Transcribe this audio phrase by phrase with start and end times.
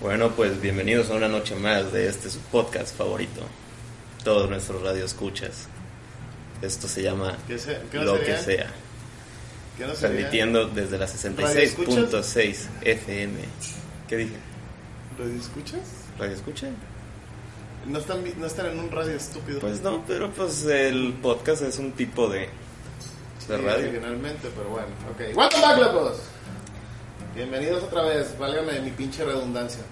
[0.00, 3.40] Bueno, pues bienvenidos a una noche más de este su podcast favorito.
[4.22, 5.66] Todos nuestros radioescuchas.
[6.62, 8.36] Esto se llama ¿Qué se- qué no Lo sería?
[8.36, 8.72] que sea.
[9.78, 9.84] ¿Qué?
[9.84, 13.38] Transmitiendo desde la 66.6 FM.
[14.08, 14.36] ¿Qué dije?
[15.18, 15.80] ¿Radio escuchas?
[16.18, 16.68] ¿Radio escucha?
[17.86, 19.60] No están, no están en un radio estúpido.
[19.60, 22.46] Pues no, pero pues el podcast es un tipo de, de
[23.46, 23.88] Sí, radio.
[23.88, 24.88] Originalmente, pero bueno.
[25.12, 25.36] Ok.
[25.36, 26.18] Welcome back, locos.
[27.34, 28.36] Bienvenidos otra vez.
[28.38, 29.82] Válgame mi pinche redundancia.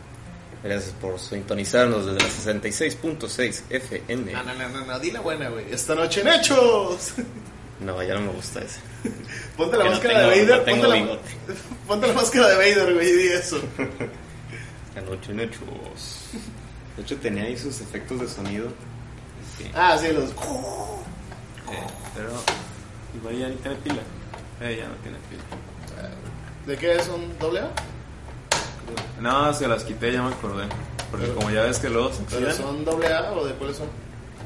[0.62, 4.32] Gracias por sintonizarnos desde la 66.6 FM.
[4.32, 4.98] No, no, no, no, no.
[5.00, 5.66] Di la buena, güey.
[5.72, 7.14] Esta noche en Hechos.
[7.80, 8.78] No, ya no me gusta ese.
[9.56, 10.58] Ponte la Que no máscara tengo- de Vader.
[10.58, 11.18] no ponte, la,
[11.88, 13.60] ponte la máscara de Vader, güey, y di eso.
[14.96, 16.26] Anoche en Hechos.
[16.96, 18.68] De hecho tenía ahí sus efectos de sonido.
[19.58, 19.68] Sí.
[19.74, 20.30] Ah, sí, los.
[20.30, 20.34] Eh,
[22.14, 22.30] pero
[23.16, 24.02] igual ya ni tiene pila.
[24.60, 25.42] Eh, ya no tiene pila.
[26.66, 27.70] ¿De qué es un doble A?
[29.20, 30.66] No, se las quité, ya me acordé.
[31.10, 33.76] Porque Pero- como ya ves que luego se ¿Pero son doble A o de cuáles
[33.76, 33.88] son?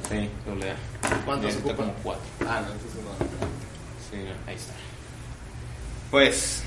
[0.09, 0.77] Sí, doble A.
[1.25, 1.91] ¿Cuántos Necesito ocupan?
[1.91, 2.25] como cuatro.
[2.48, 3.27] Ah, no, entonces no.
[4.11, 4.72] Sí, ahí está.
[6.11, 6.62] Pues,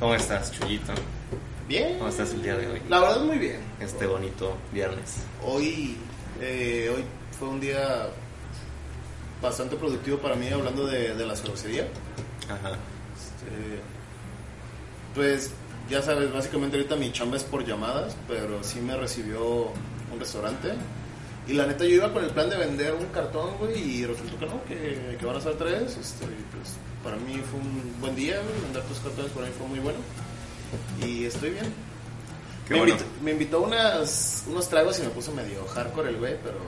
[0.00, 0.92] ¿cómo estás, Chuyito?
[1.68, 1.96] Bien.
[1.98, 2.82] ¿Cómo estás el día de hoy?
[2.88, 3.60] La verdad, muy bien.
[3.80, 5.18] Este bonito viernes.
[5.44, 5.96] Hoy,
[6.40, 7.04] eh, hoy
[7.38, 8.08] fue un día
[9.40, 11.86] bastante productivo para mí hablando de, de la cervecería.
[12.48, 12.70] Ajá.
[13.16, 13.80] Este,
[15.14, 15.50] pues
[15.90, 19.72] ya sabes, básicamente ahorita mi chamba es por llamadas, pero sí me recibió
[20.12, 20.72] un restaurante.
[21.46, 24.38] Y la neta yo iba con el plan de vender un cartón, güey, y resultó
[24.38, 25.96] que no, que, que van a ser tres.
[25.96, 29.66] Este, pues para mí fue un buen día, güey, vender tus cartones para mí fue
[29.66, 29.98] muy bueno.
[31.04, 31.66] Y estoy bien.
[32.68, 32.94] Qué me, bueno.
[32.94, 36.58] invitó, me invitó unas, unos tragos y me puso medio hardcore el güey, pero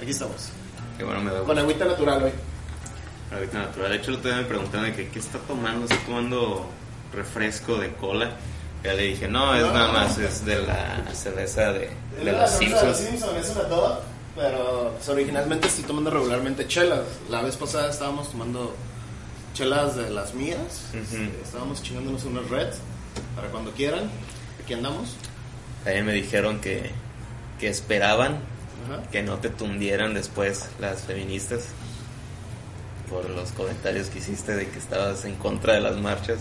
[0.00, 0.48] aquí estamos.
[0.96, 2.32] Qué bueno me da Con agüita natural, güey.
[3.30, 3.90] Ahorita natural.
[3.90, 5.84] De hecho, día me preguntaron de que, qué está tomando.
[5.84, 6.66] Está tomando
[7.12, 8.30] refresco de cola.
[8.84, 9.72] Ya le dije, no, es No.
[9.72, 11.90] nada más, es de la cerveza de,
[12.22, 12.96] de la los Simpsons.
[12.98, 14.00] Simpsons, es una toda,
[14.36, 17.00] pero pues, originalmente estoy tomando regularmente chelas.
[17.28, 18.74] La vez pasada estábamos tomando
[19.54, 20.84] chelas de las mías.
[20.90, 20.98] Ujú.
[21.00, 22.76] Este, Estábamos chingándonos unas reds
[23.34, 24.08] para cuando quieran.
[24.62, 25.16] Aquí andamos.
[25.82, 26.90] También me dijeron que,
[27.58, 28.38] que esperaban
[28.86, 29.02] Ajá.
[29.10, 31.64] que no te tundieran después las feministas
[33.10, 36.38] por los comentarios que hiciste de que estabas en contra de las marchas.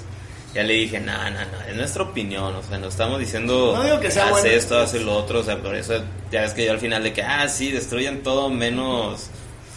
[0.53, 3.83] Ya le dije, no, no, no, es nuestra opinión, o sea, no estamos diciendo, No
[3.83, 4.47] digo que sea haz bueno.
[4.47, 7.13] esto, haz lo otro, o sea, por eso ya ves que yo al final de
[7.13, 9.27] que, ah, sí, destruyen todo menos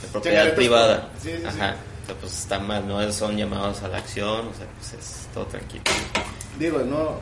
[0.03, 1.09] de propiedad privada.
[1.21, 1.47] sí, sí, sí.
[1.47, 4.93] Ajá, o sea, pues está mal, no son llamados a la acción, o sea, pues
[4.95, 5.83] es todo tranquilo.
[6.59, 7.19] Digo, no,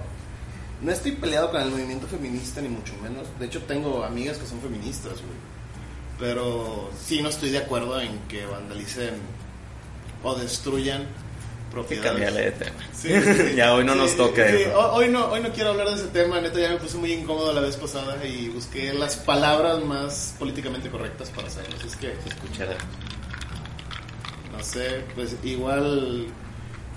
[0.83, 3.27] no estoy peleado con el movimiento feminista ni mucho menos.
[3.39, 5.49] De hecho, tengo amigas que son feministas, güey.
[6.19, 9.15] Pero sí no estoy de acuerdo en que vandalicen
[10.23, 11.07] o destruyan
[11.71, 12.35] propiedades.
[12.35, 12.77] de tema.
[12.95, 13.55] Sí, sí, sí.
[13.57, 14.79] ya hoy no Sí, nos toca sí, eso.
[14.79, 17.13] ho- Hoy no, hoy no quiero hablar de ese tema, neta ya me puse muy
[17.13, 21.77] incómodo la vez pasada y busqué las palabras más políticamente correctas para hacerlo.
[21.79, 22.77] Así es que, Se escuchará.
[24.57, 26.27] no sé, pues igual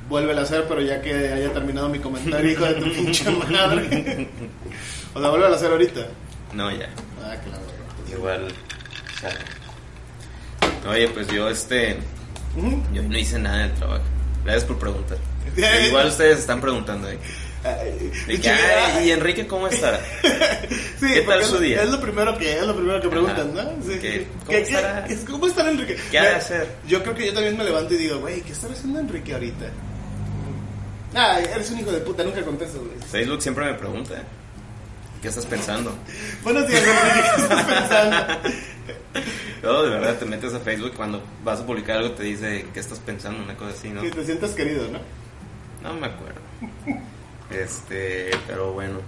[0.09, 4.27] vuelve a hacer, pero ya que haya terminado mi comentario, hijo de tu pinche madre.
[5.13, 6.07] O sea, vuelve a hacer ahorita.
[6.53, 6.89] No, ya.
[7.23, 7.63] Ah, claro.
[8.11, 8.47] Igual.
[9.21, 9.39] chale.
[10.89, 11.97] Oye, pues yo este.
[12.93, 14.03] Yo no hice nada del trabajo.
[14.43, 15.17] Gracias por preguntar.
[15.87, 17.07] Igual ustedes están preguntando
[18.27, 18.55] chica,
[18.95, 19.99] "Ay, ¿y Enrique cómo está?
[20.99, 21.81] Sí, ¿Qué tal su día?
[21.83, 23.69] Es lo primero que, es lo primero que preguntan, Ajá.
[23.75, 23.83] ¿no?
[23.83, 23.99] Sí.
[23.99, 25.03] ¿Qué- cómo ¿Qué- estará?
[25.05, 25.97] qué- ¿Cómo está Enrique?
[26.11, 26.67] ¿Qué ha de hacer?
[26.87, 29.65] Yo creo que yo también me levanto y digo, güey, ¿qué estará haciendo Enrique ahorita?
[31.15, 32.91] Ah, eres un hijo de puta, nunca contestas, güey.
[33.11, 34.15] Facebook siempre me pregunta.
[35.21, 35.93] ¿Qué estás pensando?
[36.43, 38.17] Buenos días, Enrique, ¿qué estás pensando?
[39.63, 42.79] No, de verdad, te metes a Facebook cuando vas a publicar algo te dice qué
[42.79, 44.01] estás pensando, una cosa así, ¿no?
[44.01, 44.99] Que te sientas querido, ¿no?
[45.83, 46.41] No me acuerdo.
[47.51, 48.99] Este, pero bueno.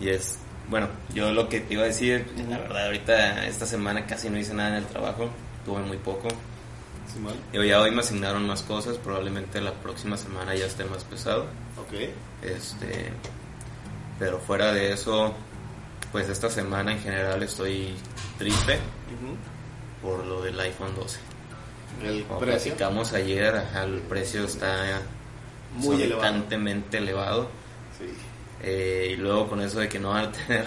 [0.00, 0.38] Y es,
[0.70, 4.38] bueno, yo lo que te iba a decir, la verdad, ahorita esta semana casi no
[4.38, 5.28] hice nada en el trabajo,
[5.64, 6.28] tuve muy poco.
[7.12, 7.34] Simón.
[7.52, 11.46] Yo ya hoy me asignaron más cosas, probablemente la próxima semana ya esté más pesado.
[11.78, 11.94] Ok.
[12.42, 13.10] Este,
[14.18, 15.34] pero fuera de eso,
[16.14, 17.92] pues esta semana en general estoy
[18.38, 19.36] triste Ujú.
[20.00, 21.18] por lo del iPhone 12.
[22.04, 22.70] El Como precio.
[22.76, 25.00] platicamos ayer, el precio está
[25.74, 26.22] Muy elevado.
[26.22, 27.48] exorbitantemente elevado.
[27.98, 28.04] Sí.
[28.62, 30.66] Eh, y luego con eso de que no van a tener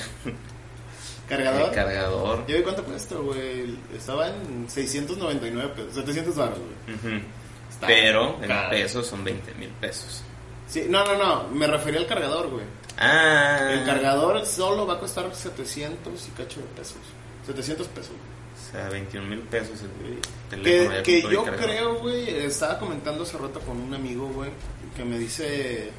[1.29, 1.61] ¿Cargador?
[1.69, 2.45] el cargador.
[2.47, 3.77] ¿Ya vi cuánto cuesta, güey?
[3.95, 6.97] Estaba en 699 pesos, 700 baros, güey.
[7.15, 7.25] Ujú.
[7.69, 10.23] Está Pero en pesos son 20 mil pesos.
[10.67, 12.65] Sí, no, no, no, me refería al cargador, güey.
[12.97, 16.97] Ah, El cargador solo va a costar 700 y cacho de pesos.
[17.45, 18.11] 700 pesos.
[18.11, 23.38] O sea, 21 mil pesos el teléfono Que, que yo creo, güey, estaba comentando hace
[23.38, 24.49] rato con un amigo, güey,
[24.95, 25.89] que me dice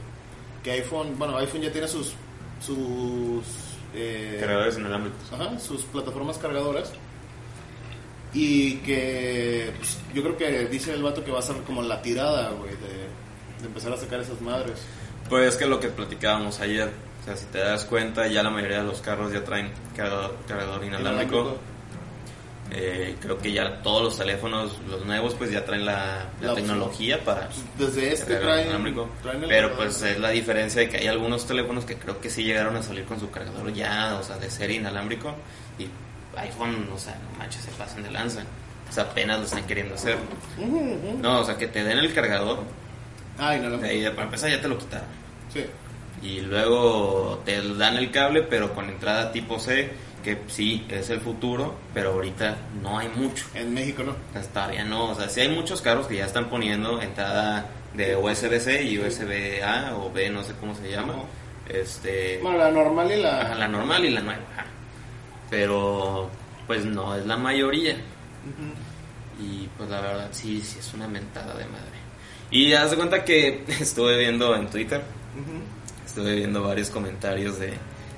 [0.63, 2.13] que iPhone, bueno, iPhone ya tiene sus
[2.61, 3.45] sus
[3.95, 5.33] eh, Cargadores inalámbricos.
[5.33, 6.93] ajá, sus plataformas cargadoras
[8.35, 12.03] y que pues, yo creo que dice el vato que va a ser como la
[12.03, 14.81] tirada, güey, de, de empezar a sacar esas madres.
[15.29, 16.91] Pues que lo que platicábamos ayer,
[17.23, 20.37] o sea, si te das cuenta, ya la mayoría de los carros ya traen cargador,
[20.47, 21.59] cargador inalámbrico.
[22.71, 26.55] Eh, creo que ya todos los teléfonos, los nuevos, pues ya traen la, la La
[26.55, 29.09] tecnología para Pues, Desde este traen, inalámbrico.
[29.23, 32.29] traen el Pero pues es la diferencia de que hay algunos teléfonos que creo que
[32.29, 35.35] sí llegaron a salir con su cargador ya, o sea, de serie inalámbrico.
[35.79, 35.89] Y
[36.37, 38.43] iPhone, o sea, no manches, se pasan de lanza.
[38.89, 40.17] O sea, apenas lo están queriendo hacer.
[41.21, 42.61] No, o sea, que te den el cargador,
[43.39, 43.79] no.
[43.79, 45.07] de ahí, para empezar ya te lo quitaron.
[45.53, 45.65] Sí.
[46.23, 49.91] Y luego te dan el cable, pero con entrada tipo C,
[50.23, 53.47] que sí es el futuro, pero ahorita no hay mucho.
[53.55, 54.17] En México no.
[54.33, 55.11] Sea, todavía no.
[55.11, 59.97] O sea, sí hay muchos carros que ya están poniendo entrada de USB-C y USB-A
[59.97, 61.15] o B, no sé cómo se llama.
[61.69, 62.41] Este.
[62.43, 63.43] Bueno, la normal y la...
[63.43, 64.43] ajá, la normal y la nueva.
[65.51, 66.29] Pero,
[66.67, 67.97] pues no es la mayoría.
[69.41, 71.99] Y pues la verdad, sí, sí es una mentada de madre.
[72.51, 75.03] Y haz de cuenta que estuve viendo en Twitter
[76.07, 77.75] Estuve viendo varios comentarios de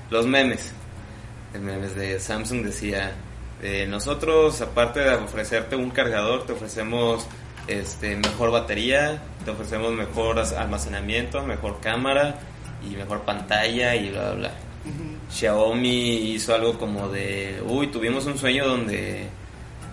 [0.09, 0.71] los memes.
[1.53, 3.11] De memes de Samsung decía,
[3.61, 7.27] eh, nosotros aparte de ofrecerte un cargador, te ofrecemos
[7.67, 12.39] este mejor batería, te ofrecemos mejor almacenamiento, mejor cámara
[12.83, 14.51] y mejor pantalla y bla bla bla.
[15.29, 19.27] Xiaomi hizo algo como de, uy, tuvimos un sueño donde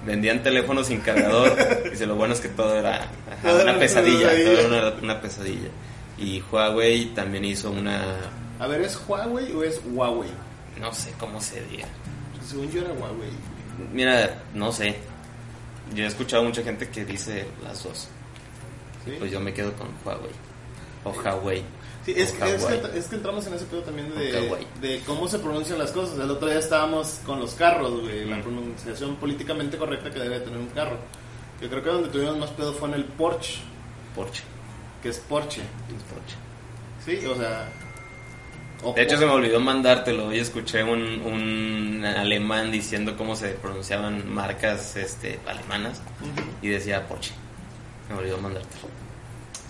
[0.06, 1.54] vendían teléfonos sin cargador.
[1.90, 4.44] Dice, lo bueno es que todo era ajá, una pesadilla, pesadilla.
[4.44, 5.69] todo era una, una pesadilla.
[6.19, 8.17] Y Huawei también hizo una,
[8.59, 10.31] A ver, ¿es Huawei o es Huawei?
[10.81, 11.87] no sé cómo se diga.
[12.47, 13.31] Según yo era Huawei.
[13.93, 14.97] Mira, no sé.
[15.94, 18.09] Yo he escuchado mucha gente que dice las dos.
[19.05, 19.12] ¿Sí?
[19.19, 20.31] Pues yo me quedo con Huawei.
[21.05, 21.62] O Huawei.
[22.05, 25.29] Sí, es, que, es, que, es que entramos en ese pedo también de, de cómo
[25.29, 26.19] se pronuncian las cosas.
[26.19, 28.43] El otro día estábamos con los carros, güey, la Mm.
[28.43, 30.97] pronunciación políticamente correcta que debe tener un carro.
[31.61, 33.61] Yo creo que donde tuvimos más pedo fue en el Porsche,
[34.14, 34.43] Porsche.
[35.03, 35.61] Que es Porsche.
[35.61, 36.37] es Porsche.
[37.05, 37.69] Sí, o sea...
[38.83, 40.29] o De hecho, se me olvidó mandártelo.
[40.29, 46.03] Hoy escuché un, un alemán diciendo cómo se pronunciaban marcas este, alemanas
[46.62, 47.33] y decía Porsche.
[48.06, 48.89] Se me olvidó mandártelo.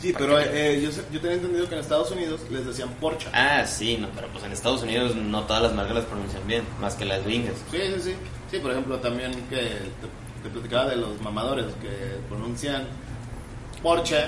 [0.00, 3.28] Sí, pero eh, yo, yo tenía entendido que en Estados Unidos les decían Porsche.
[3.32, 6.62] Ah, sí, no, pero pues en Estados Unidos no todas las marcas las pronuncian bien,
[6.80, 7.54] más que las gringas.
[7.70, 8.14] Sí, sí, sí.
[8.50, 11.88] Sí, por ejemplo, también que te, te platicaba de los mamadores que
[12.28, 12.84] pronuncian
[13.82, 14.26] Porsche,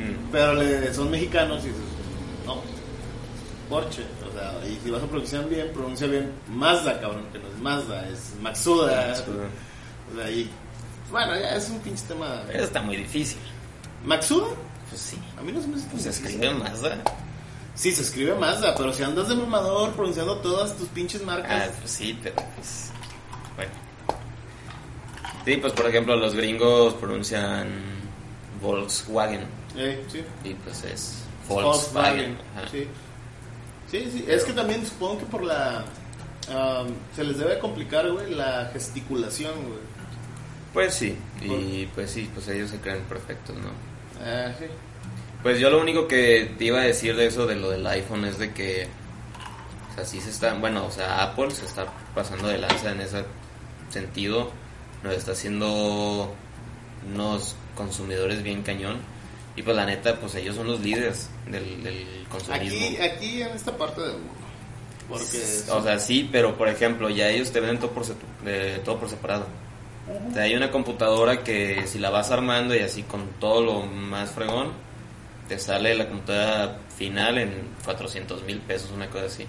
[0.00, 0.28] Mm.
[0.32, 1.82] pero le, son mexicanos y dices,
[2.46, 2.62] no,
[3.68, 4.02] Porsche.
[4.28, 7.58] O sea, y si vas a pronunciar bien, pronuncia bien Mazda, cabrón, que no es
[7.58, 9.14] Mazda, es Maxuda.
[10.12, 10.50] O sea, y
[11.10, 12.42] bueno, ya es un pinche tema.
[12.46, 13.38] Pero está muy difícil.
[14.04, 14.46] ¿Maxuda?
[14.88, 15.18] Pues sí.
[15.38, 16.98] A mí no se me hace Pues se escribe Mazda.
[17.74, 21.70] Sí, se escribe Mazda, pero si andas de mamador pronunciando todas tus pinches Ah, marcas.
[21.80, 22.90] pues sí, pero pues.
[23.56, 23.70] Bueno.
[25.44, 27.68] Sí, pues por ejemplo, los gringos pronuncian
[28.60, 29.42] Volkswagen
[29.76, 30.22] Eh, sí.
[30.44, 32.36] y pues es Volkswagen.
[32.56, 32.68] Ajá.
[32.70, 32.86] Sí.
[33.90, 34.24] sí, sí.
[34.28, 35.84] Es que también supongo que por la.
[36.52, 39.90] am, se les debe complicar, güey, la gesticulación, güey.
[40.72, 43.70] Pues sí, y pues sí, pues ellos se creen perfectos, ¿no?
[44.24, 44.66] Ah, sí.
[45.42, 48.24] Pues yo lo único que te iba a decir de eso, de lo del iPhone,
[48.24, 48.86] es de que,
[49.90, 53.00] o sea, sí se está, bueno, o sea, Apple se está pasando de lanza en
[53.00, 53.24] ese
[53.88, 54.50] sentido,
[55.02, 56.32] nos está haciendo
[57.12, 58.98] unos consumidores bien cañón,
[59.56, 62.86] y pues la neta, pues ellos son los líderes del, del consumismo.
[62.86, 64.34] Aquí, aquí en esta parte del mundo.
[65.08, 65.42] Porque.
[65.70, 68.04] O sea, sí, pero por ejemplo, ya ellos te venden todo por,
[68.46, 69.46] eh, todo por separado.
[70.30, 73.82] O sea, hay una computadora que si la vas armando y así con todo lo
[73.82, 74.72] más fregón,
[75.48, 77.52] te sale la computadora final en
[77.84, 79.46] 400 mil pesos, una cosa así.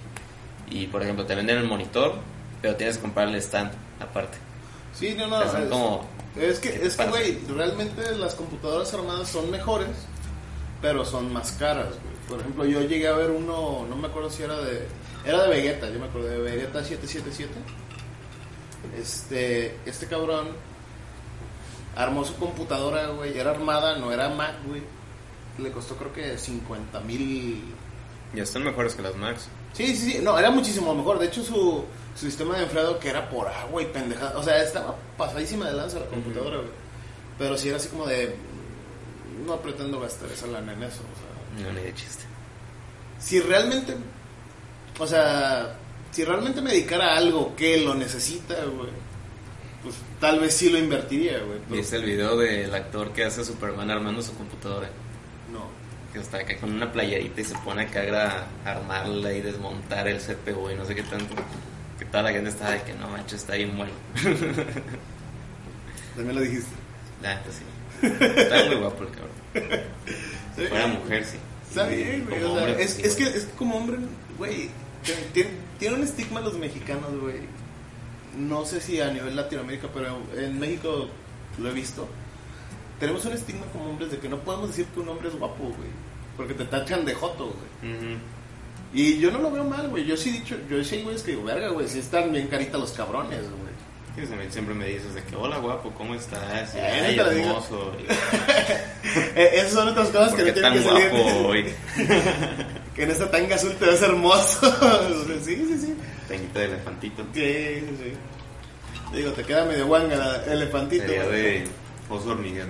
[0.70, 2.16] Y por ejemplo, te venden el monitor,
[2.62, 4.38] pero tienes que comprar el stand aparte.
[4.94, 5.38] sí, no, no.
[5.40, 8.94] O sea, son es, como- es que, ¿qué te es que, güey, realmente las computadoras
[8.94, 9.90] armadas son mejores,
[10.82, 12.12] pero son más caras, güey.
[12.28, 14.88] Por ejemplo, yo llegué a ver uno, no me acuerdo si era de.
[15.26, 17.52] Era de Vegeta, yo me acuerdo de Vegeta 777.
[18.98, 20.48] Este, este cabrón
[21.96, 23.38] armó su computadora, güey.
[23.38, 24.82] Era armada, no era Mac, güey.
[25.58, 27.62] Le costó creo que 50 mil.
[28.34, 29.50] Ya están mejores que las Max.
[29.74, 30.20] Sí, sí, sí.
[30.22, 31.20] No, era muchísimo mejor.
[31.20, 31.84] De hecho, su,
[32.16, 34.38] su sistema de enfriado que era por agua y pendejada.
[34.38, 36.70] O sea, estaba pasadísima de lanza la computadora, güey.
[37.38, 38.36] Pero sí era así como de.
[39.46, 41.02] No pretendo gastar esa lana en eso.
[41.02, 42.24] O sea, No, ni de chiste.
[43.20, 43.96] si realmente.
[45.00, 45.76] O sea,
[46.12, 48.90] si realmente me dedicara a algo que lo necesita, güey.
[49.82, 51.58] Pues tal vez sí lo invertiría, güey.
[51.70, 54.90] ¿Viste el video del actor que hace Superman armando su computadora?
[55.52, 55.62] No.
[56.14, 60.20] Que está acá con una playerita y se pone acá a armarla y desmontar el
[60.20, 61.34] CPU y no sé qué tanto.
[62.02, 63.92] Que toda la gente está de que no manches, está bien bueno.
[66.16, 66.72] También lo dijiste.
[67.22, 67.64] La neta sí.
[68.42, 69.84] Está muy guapo el cabrón.
[70.56, 71.38] Si fuera mujer, sí.
[71.70, 72.44] Está bien, güey.
[72.44, 73.98] O sea, es, es que es que como hombre,
[74.38, 74.70] güey.
[75.34, 77.42] tiene- Tiene, un estigma los mexicanos, güey.
[78.36, 81.08] No sé si a nivel Latinoamérica, pero en México
[81.60, 82.08] lo he visto.
[83.00, 85.66] Tenemos un estigma como hombres de que no podemos decir que un hombre es guapo,
[85.66, 85.90] güey.
[86.36, 87.94] Porque te tachan de joto, güey.
[87.94, 88.18] Ujú.
[88.94, 90.06] Y yo no lo veo mal, güey.
[90.06, 92.48] Yo sí he dicho, yo sí hay güeyes que digo, verga, güey, sí están bien
[92.48, 93.72] caritas los cabrones, güey.
[94.50, 96.74] Siempre me dices de que hola guapo, ¿cómo estás?
[96.76, 97.94] Y, Eh, te hermoso.
[99.36, 101.10] Eh, esas son otras cosas que ¿Por no tienen que salir.
[101.10, 101.74] guapo hoy?
[102.96, 104.60] Que en esta tanga azul te ves hermoso.
[105.46, 105.96] Sí, sí, sí.
[106.28, 107.24] Tenguita de elefantito.
[107.34, 109.16] Sí, sí, sí.
[109.16, 111.04] Digo, te queda medio guanga la elefantito.
[111.06, 111.42] Sería güey.
[111.42, 111.68] de
[112.10, 112.68] oso hormiguero.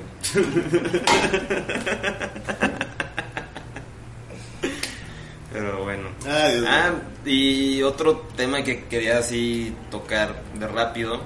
[5.52, 6.10] Pero bueno.
[6.26, 7.34] Ay, Dios Ah, mío.
[7.34, 11.20] y otro tema que quería así tocar de rápido.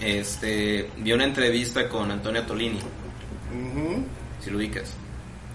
[0.00, 2.78] Este, vi una entrevista con Antonio Tolini,
[4.42, 4.92] si lo ubicas.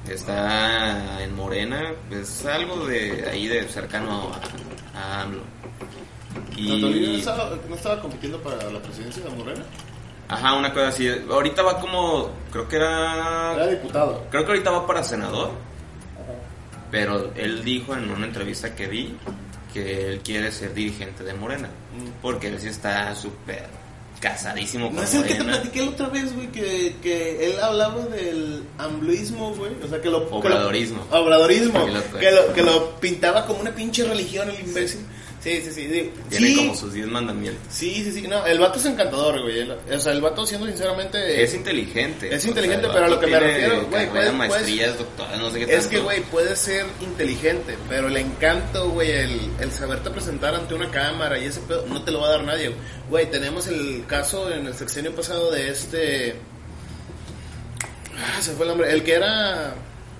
[0.10, 4.32] Está en Morena, es algo de ahí de cercano
[4.96, 5.42] a, a AMLO.
[6.58, 9.64] ¿Antonio no Y, estaba, no estaba compitiendo para la presidencia de Morena?
[10.28, 11.08] ajá, una cosa así.
[11.30, 14.26] Ahorita va como, creo que Era era, diputado.
[14.32, 15.52] creo que ahorita va para senador.
[16.92, 19.16] Pero él dijo en una entrevista que vi
[19.74, 21.70] que él quiere ser dirigente de Morena.
[22.22, 23.66] Porque él sí está súper
[24.20, 25.54] casadísimo con No es el que te Morena.
[25.62, 29.72] platiqué la otra vez, güey, que, que él hablaba del ambluismo, güey.
[29.84, 30.26] O sea, que lo...
[30.26, 31.08] que lo- Obradorismo.
[31.12, 31.86] obradorismo.
[32.20, 35.00] Que lo, que lo pintaba como una pinche religión, el imbécil.
[35.44, 35.86] Sí, sí, sí.
[35.88, 37.64] digo, Tiene sí, como sus 10 mandamientos.
[37.74, 38.28] sí, sí, sí.
[38.28, 39.62] No, el vato es encantador, güey.
[39.62, 41.42] El- o sea, el vato, siendo sinceramente...
[41.44, 42.34] Es inteligente.
[42.34, 45.50] Es o inteligente, el pero a lo que me refiero, güey, puedes- maestrías, doctoras, no
[45.50, 50.12] sé qué Es que, güey, puede ser inteligente, pero el encanto, güey, el, el saberte
[50.12, 52.76] presentar ante una cámara y ese pedo, no te lo va a dar nadie.
[53.10, 56.36] Güey, tenemos el caso en el sexenio pasado de este...
[58.16, 58.92] Ah, se fue el nombre.
[58.92, 59.74] El que era...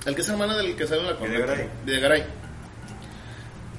[0.06, 1.44] El que es hermano del que sale en la corneta.
[1.46, 1.70] Videgaray.
[1.86, 2.24] Videgaray.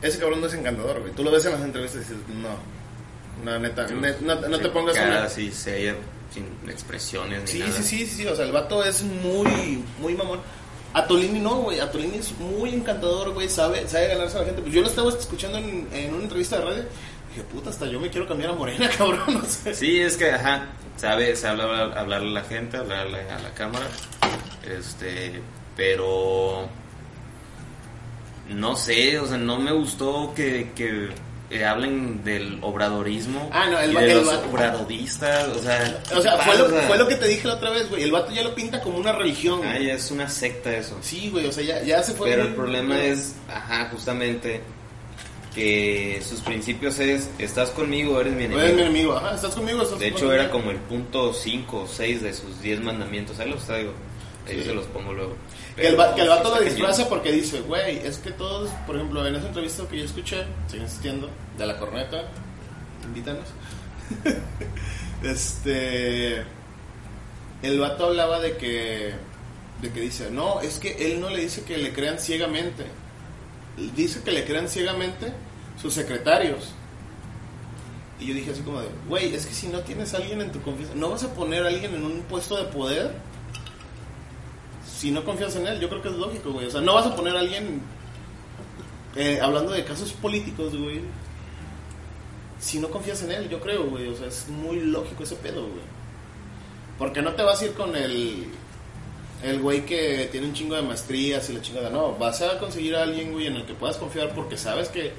[0.02, 1.12] Ese cabrón no es encantador, güey.
[1.12, 2.56] Tú lo ves en las entrevistas y dices, no.
[3.44, 5.96] No, neta, net- no, no te Sí, pongas cara así seria,
[6.32, 7.72] sin expresiones ni Sí, nada.
[7.72, 10.40] sí, sí, sí, sí, o sea, el vato es muy, muy mamón.
[10.94, 14.60] Atolini no, güey, Atolini es muy encantador, güey, sabe, sabe ganarse a la gente.
[14.62, 16.84] Pues yo lo estaba escuchando en, en una entrevista de radio,
[17.30, 19.74] dije, puta, hasta yo me quiero cambiar a Morena, cabrón, no sé.
[19.74, 20.66] Sí, es que, ajá,
[20.98, 23.86] sabe, sabe hablar, hablarle a la gente, hablarle a la cámara,
[24.70, 25.40] este,
[25.76, 26.68] pero
[28.54, 31.08] no sé, o sea, no me gustó que, que
[31.50, 36.00] eh, hablen del obradorismo Ah, no, el y de el los va- obradoristas, o sea,
[36.16, 38.10] O sea, ¿qué fue lo, fue lo que te dije la otra vez, güey, el
[38.12, 39.58] vato ya lo pinta como una religión.
[39.58, 39.70] güey.
[39.70, 40.96] Ay, es una secta eso.
[41.02, 42.30] Sí, güey, o sea, ya, ya se fue.
[42.30, 44.62] Pero el problema es, ajá, justamente
[45.54, 48.74] que sus principios es, estás conmigo, eres mi Eres enemigo.
[48.76, 50.32] mi enemigo, ajá, estás conmigo, estás De hecho, conmigo.
[50.34, 53.38] era como el punto 5 o 6 de sus 10 mandamientos.
[53.38, 53.92] Ahí los traigo.
[54.48, 54.64] Ahí Sí.
[54.64, 55.36] se los pongo luego.
[55.76, 59.26] Que el, que el vato lo disfraza porque dice, güey, es que todos, por ejemplo,
[59.26, 62.24] en esa entrevista que yo escuché, sigue insistiendo, de la corneta,
[63.04, 63.48] invítanos.
[65.22, 66.44] este.
[67.62, 69.14] El vato hablaba de que.
[69.80, 72.84] De que dice, no, es que él no le dice que le crean ciegamente.
[73.96, 75.32] Dice que le crean ciegamente
[75.80, 76.72] sus secretarios.
[78.20, 80.52] Y yo dije así como de, güey, es que si no tienes a alguien en
[80.52, 83.12] tu confianza, no vas a poner a alguien en un puesto de poder
[85.02, 86.68] si no confías en él, yo creo que es lógico, güey.
[86.68, 87.80] O sea, no vas a poner a alguien
[89.16, 91.00] eh, hablando de casos políticos, güey.
[92.60, 94.06] Si no confías en él, yo creo, güey.
[94.06, 95.82] O sea, es muy lógico ese pedo, güey.
[97.00, 98.46] Porque no te vas a ir con el
[99.42, 101.90] el güey que tiene un chingo de maestrías y la chingada.
[101.90, 105.14] No, vas a conseguir a alguien, güey, en el que puedas confiar porque sabes que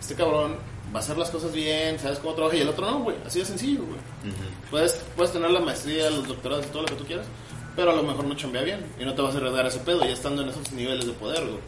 [0.00, 0.56] este cabrón
[0.92, 3.18] va a hacer las cosas bien, sabes cómo trabaja y el otro no, güey.
[3.24, 4.00] Así de sencillo, güey.
[4.68, 7.26] Puedes, puedes tener la maestría, los doctorados y todo lo que tú quieras,
[7.76, 10.04] pero a lo mejor no chambea bien y no te vas a heredar ese pedo
[10.04, 11.60] ya estando en esos niveles de poder, güey.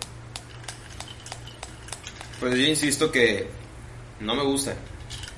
[2.40, 3.48] Pues yo insisto que
[4.20, 4.74] no me gusta.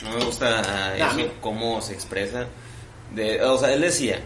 [0.03, 2.47] No me gusta ah, a eso, cómo se expresa.
[3.15, 4.21] De, o sea, él decía,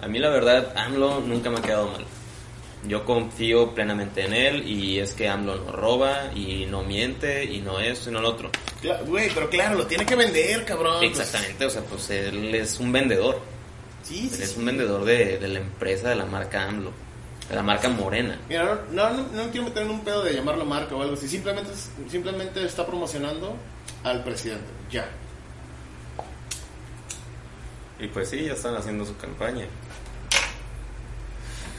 [0.00, 2.04] a mí la verdad, AMLO nunca me ha quedado mal.
[2.86, 7.60] yo confío plenamente en él y es que AMLO no roba y no miente y
[7.60, 8.50] no esto y no lo otro.
[9.06, 10.98] Güey, pero claro, lo tiene que vender, cabrón.
[10.98, 13.40] Pues, Exactamente, o sea, pues él es un vendedor.
[14.02, 14.58] Sí, es sí.
[14.58, 16.92] un vendedor de, de la empresa, de la marca AMLO,
[17.48, 18.38] de la marca Morena.
[18.48, 21.14] Mira, no, no, no, no quiero meter en un pedo de llamarlo marca o algo
[21.14, 21.28] así.
[21.28, 21.70] Simplemente,
[22.10, 23.56] simplemente está promocionando
[24.04, 24.66] al presidente.
[24.90, 25.08] Ya.
[27.98, 29.66] Y pues sí, ya están haciendo su campaña.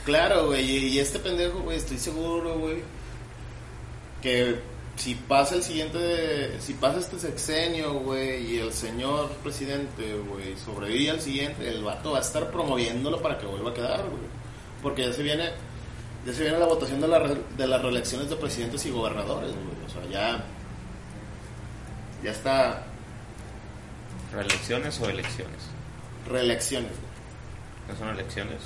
[0.04, 0.64] Claro, güey.
[0.64, 2.82] Y, y este pendejo, güey, estoy seguro, güey,
[4.22, 4.58] que
[4.96, 11.10] si pasa el siguiente, si pasa este sexenio, güey, y el señor presidente, güey, sobrevive
[11.10, 14.22] al siguiente, el vato va a estar promoviéndolo para que vuelva a quedar, güey.
[14.82, 15.50] Porque ya se viene,
[16.24, 19.86] ya se viene la votación de, la de las reelecciones de presidentes y gobernadores, güey.
[19.86, 20.44] O sea, ya,
[22.22, 22.84] ya está
[24.32, 25.58] ¿Reelecciones o elecciones?
[26.28, 27.88] reelecciones, güey.
[27.88, 28.58] No son elecciones.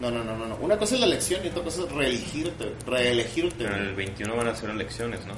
[0.00, 0.56] No, no, no, no, no.
[0.56, 3.64] Una cosa es la elección y otra cosa es reelegirte, reelegirte.
[3.64, 5.34] Pero en el 21 van a ser elecciones, ¿no?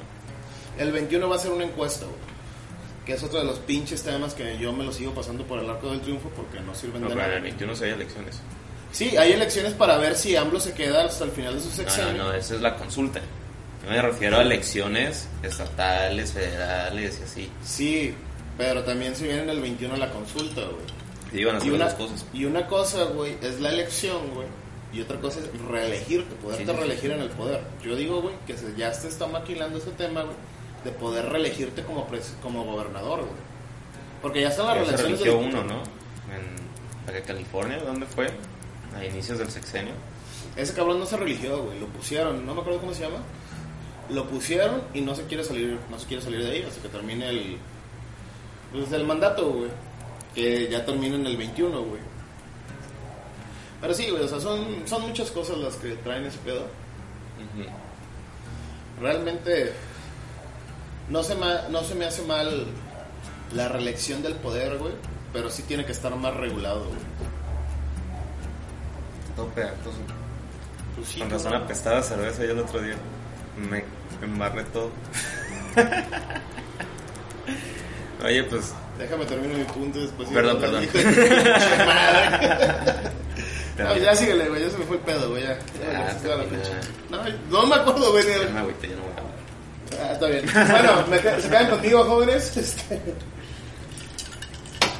[0.78, 2.18] El 21 va a ser una encuesta, güey.
[3.04, 5.68] Que es otro de los pinches temas que yo me lo sigo pasando por el
[5.68, 7.36] arco del triunfo porque no sirven No, de nada.
[7.36, 8.40] el 21 sí hay elecciones.
[8.92, 12.12] Sí, hay elecciones para ver si AMLO se queda hasta el final de su sexenio.
[12.12, 13.20] no, no, esa es la consulta.
[13.84, 17.50] Yo me refiero a elecciones estatales, federales y así.
[17.64, 18.14] Sí,
[18.58, 21.40] pero también se viene en el 21 la consulta, güey.
[21.40, 22.26] Y van a Y hacer una, las cosas.
[22.32, 24.46] y una cosa, güey, es la elección, güey.
[24.92, 26.80] Y otra cosa es reelegirte, poderte Sí, sí, sí.
[26.80, 27.60] reelegir en el poder.
[27.84, 30.34] Yo digo, güey, que se, ya se está maquilando ese tema, güey,
[30.84, 33.48] de poder reelegirte como, pres- como gobernador, güey.
[34.22, 35.82] Porque ya están las Ya se uno, ¿no?
[37.14, 38.28] En California, ¿dónde fue?
[38.96, 39.92] A inicios del sexenio.
[40.56, 41.78] Ese cabrón no se religió, güey.
[41.78, 43.18] Lo pusieron, no me acuerdo cómo se llama.
[44.10, 46.88] Lo pusieron y no se quiere salir, no se quiere salir de ahí hasta que
[46.88, 47.58] termine el
[48.72, 49.70] pues, el mandato, güey.
[50.34, 52.00] Que ya termina en el 21, güey.
[53.80, 56.66] Pero sí, güey, o sea, son, son muchas cosas las que traen ese pedo.
[59.00, 59.72] Realmente
[61.10, 62.66] no se, me, no se me hace mal
[63.54, 64.92] la reelección del poder, güey.
[65.32, 66.98] Pero sí tiene que estar más regulado, güey.
[69.36, 69.94] Tope actos.
[70.96, 71.62] Pues sí, Con razón cabrón.
[71.64, 72.94] apestaba cerveza yo el otro día.
[73.70, 73.84] Me
[74.22, 74.90] embarré todo.
[78.24, 80.28] Oye, pues Déjame terminar mi punto y después.
[80.30, 80.86] Perdón, perdón.
[80.92, 83.12] De.
[83.78, 85.56] No, ya síguele, güey, ya se me fue el pedo, güey, ya.
[85.80, 86.36] Ya, Ah, ya.
[87.10, 88.24] No, no me acuerdo, güey.
[88.26, 89.27] Ya me agüité, ya no voy a hablar.
[90.00, 90.44] Ah, está bien.
[90.52, 92.56] Bueno, me se quedan contigo, jóvenes.
[92.56, 93.00] Este,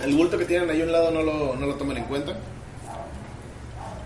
[0.05, 2.37] el bulto que tienen ahí a un lado no lo, no lo toman en cuenta.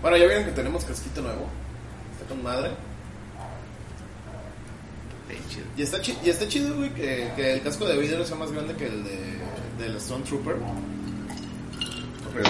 [0.01, 1.47] Bueno, ya vieron que tenemos casquito nuevo.
[2.13, 2.71] Está con madre.
[5.49, 5.65] Chido.
[5.77, 8.51] Y está, chi- y está chido, güey, que, que el casco de vidrio sea más
[8.51, 9.19] grande que el de,
[9.79, 10.55] del Stone Trooper.
[12.33, 12.49] Pero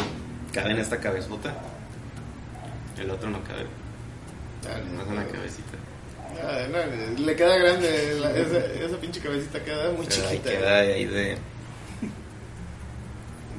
[0.54, 1.54] cabe en esta cabezota.
[2.98, 3.66] El otro no cabe.
[4.68, 5.78] Ah, No es una cabecita.
[6.42, 10.50] Ah, no, le queda grande, la- esa, esa pinche cabecita queda muy ahí chiquita.
[10.50, 11.38] queda ahí de.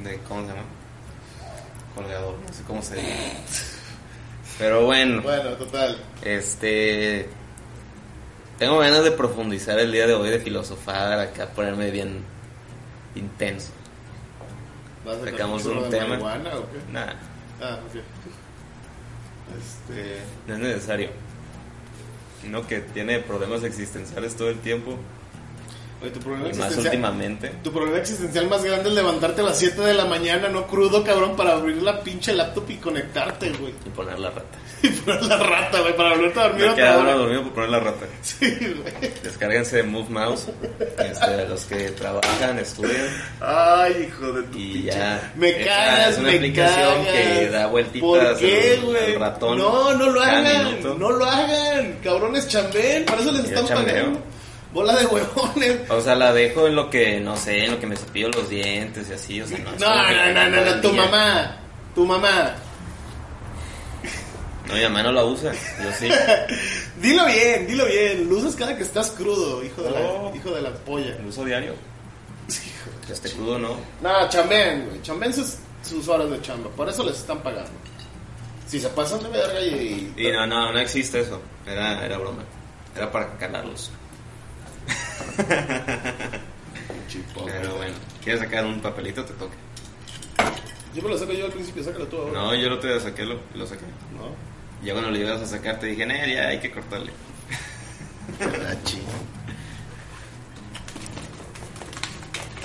[0.03, 0.63] de ¿Cómo se llama?
[1.95, 3.75] Colgador, no sé cómo se dice.
[4.59, 5.97] Pero bueno, Bueno, total.
[6.23, 7.29] este.
[8.59, 12.23] Tengo ganas de profundizar el día de hoy, de filosofar, acá ponerme bien
[13.17, 13.73] intenso.
[15.05, 16.09] ¿Vas a sacar Sacamos un tema.
[16.11, 16.79] marihuana o qué?
[16.93, 17.15] Nada,
[17.61, 18.01] Ah, ok.
[19.59, 20.17] Este.
[20.47, 21.11] no es necesario.
[22.47, 24.97] Uno que tiene problemas existenciales todo el tiempo,
[26.03, 26.95] Oye, tu problema y más existencial.
[26.95, 27.53] últimamente.
[27.63, 31.03] Tu problema existencial más grande es levantarte a las 7 de la mañana, no crudo,
[31.03, 33.73] cabrón, para abrir la pinche laptop y conectarte, güey.
[33.87, 34.59] Y poner la rata.
[34.85, 37.15] Y poner la rata, güey, para volverte a dormir Me hora.
[37.15, 38.07] dormido por poner la rata.
[38.23, 39.13] Sí, güey.
[39.23, 40.47] Descárguense de Move Mouse.
[40.99, 43.07] Este, los que trabajan, estudian.
[43.41, 45.33] Ay, hijo de tu Y ya.
[45.37, 47.07] Me cagas, es una me aplicación cagas.
[47.13, 49.17] que da vueltitas ¿Por qué, güey?
[49.17, 50.65] ratón No, no lo hagan.
[50.67, 50.95] minuto.
[50.99, 51.99] No lo hagan.
[52.05, 53.05] Cabrones chambén.
[53.07, 53.95] Para eso les Yo están chambeo.
[53.95, 54.23] pagando.
[54.75, 55.77] Bola de huevones.
[55.89, 58.51] O sea, la dejo en lo que, no sé, en lo que me cepillo los
[58.51, 59.41] dientes y así.
[59.41, 61.03] O sea, no, No, no, no, no, no, tu día.
[61.05, 61.57] mamá.
[61.95, 62.55] Tu mamá.
[64.67, 65.53] No, mi mamá no la usa.
[65.53, 66.09] Yo sí.
[67.01, 68.29] Dilo bien, dilo bien.
[68.29, 70.31] Lo usas cada que estás crudo, hijo de, No.
[70.31, 71.17] la, hijo de la polla.
[71.23, 71.75] Lo uso diario.
[73.11, 73.77] Este crudo no.
[74.01, 75.03] No, chambén, güey.
[75.03, 76.71] Chambén sus, sus horas de chamba.
[76.71, 77.71] Por eso les están pagando.
[78.67, 80.13] Si se pasan de verga y.
[80.17, 81.41] Y no, no, no existe eso.
[81.67, 82.43] Era, era broma.
[82.97, 83.91] Era para calarlos.
[87.45, 89.25] Pero bueno, ¿quieres sacar un papelito?
[89.25, 89.55] Te toca.
[90.95, 92.33] Yo me lo saco yo al principio, sácalo tú ahora.
[92.33, 93.83] No, yo no te saqué, lo, lo saqué.
[94.17, 94.54] No.
[94.85, 97.11] Ya cuando lo ibas a sacar te dije, "Nel, ya hay que cortarle.
[98.85, 99.13] Chinga.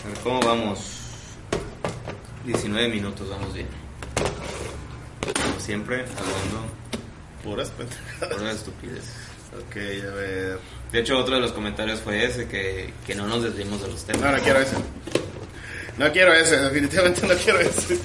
[0.03, 0.97] A ver, ¿Cómo vamos?
[2.45, 3.67] 19 minutos, vamos bien.
[5.43, 6.79] Como siempre, hablando
[7.43, 8.29] Puras pendejadas.
[8.29, 9.03] Por una estupidez.
[9.57, 10.59] Ok, a ver.
[10.91, 14.03] De hecho, otro de los comentarios fue ese, que, que no nos desviemos de los
[14.03, 14.21] temas.
[14.21, 14.75] No, no quiero ese.
[15.97, 17.99] No quiero ese, definitivamente no quiero ese.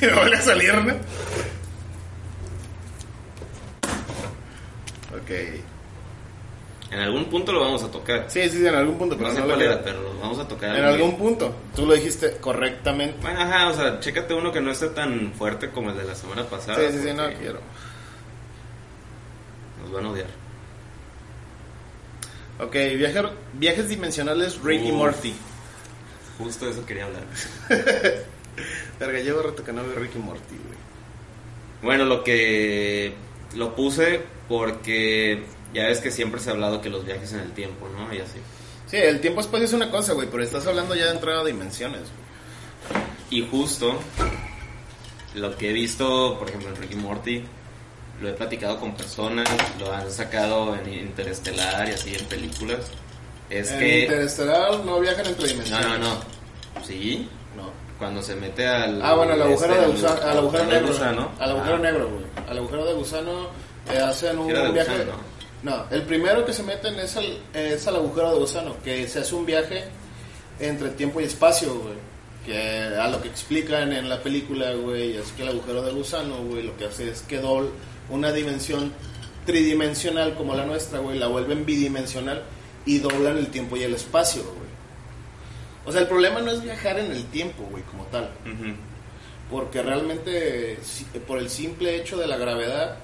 [0.00, 0.94] Y me vuelve a salir, ¿no?
[5.30, 5.60] Ok.
[6.90, 8.24] En algún punto lo vamos a tocar.
[8.28, 10.40] Sí, sí, sí, en algún punto, pero no sé no cuál era, pero lo vamos
[10.40, 10.76] a tocar.
[10.76, 11.54] En algún punto.
[11.76, 13.16] Tú lo dijiste correctamente.
[13.22, 16.16] Bueno, ajá, o sea, chécate uno que no esté tan fuerte como el de la
[16.16, 16.78] semana pasada.
[16.78, 17.60] Sí, sí, sí, no quiero.
[19.80, 20.26] Nos van a odiar.
[22.58, 24.92] Ok, viajar, viajes dimensionales Rick y.
[24.92, 25.34] Morty.
[26.38, 27.22] Justo de eso quería hablar.
[28.98, 30.78] Verga, llevo rato que no veo Rick y Morty, güey.
[31.82, 33.14] Bueno, lo que
[33.54, 37.52] lo puse porque ya ves que siempre se ha hablado que los viajes en el
[37.52, 38.12] tiempo, ¿no?
[38.12, 38.40] Y así.
[38.88, 41.44] Sí, el tiempo espacio es una cosa, güey, pero estás hablando ya de entrada a
[41.44, 43.04] dimensiones, güey.
[43.30, 43.96] Y justo
[45.36, 47.44] lo que he visto, por ejemplo, en Ricky Morty,
[48.20, 52.80] lo he platicado con personas, lo han sacado en Interestelar y así en películas.
[53.48, 54.00] Es en que.
[54.02, 55.86] Interestelar no viajan entre No, dimensiones.
[55.86, 56.20] no, no.
[56.84, 57.70] Sí, No.
[58.00, 59.00] cuando se mete al.
[59.00, 60.86] Ah, bueno, al agujero este, de gusano, al agujero negro.
[60.88, 61.30] gusano.
[61.38, 62.24] Al agujero negro, güey.
[62.48, 64.98] Al agujero de gusano eh, hacen un viaje.
[64.98, 65.12] gusano,
[65.62, 69.20] no, el primero que se meten es al, es al agujero de gusano, que se
[69.20, 69.84] hace un viaje
[70.58, 72.10] entre tiempo y espacio, güey.
[72.46, 76.42] Que a lo que explican en la película, güey, es que el agujero de gusano,
[76.44, 77.68] güey, lo que hace es que doble
[78.08, 78.92] una dimensión
[79.44, 82.42] tridimensional como la nuestra, güey, la vuelven bidimensional
[82.86, 84.70] y doblan el tiempo y el espacio, güey.
[85.84, 88.30] O sea, el problema no es viajar en el tiempo, güey, como tal.
[89.50, 90.78] Porque realmente,
[91.26, 92.98] por el simple hecho de la gravedad,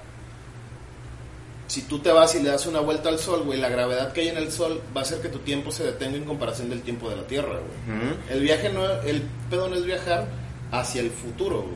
[1.67, 4.21] si tú te vas y le das una vuelta al sol, güey, la gravedad que
[4.21, 6.81] hay en el sol va a hacer que tu tiempo se detenga en comparación del
[6.81, 7.97] tiempo de la Tierra, güey.
[8.29, 10.27] El viaje no, el pedo no es viajar
[10.71, 11.75] hacia el futuro, güey.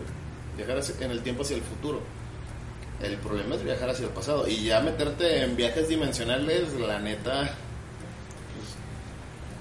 [0.57, 2.01] Viajar hacia- en el tiempo hacia el futuro.
[3.01, 4.47] El problema es viajar hacia el pasado.
[4.47, 7.49] Y ya meterte en viajes dimensionales, la neta.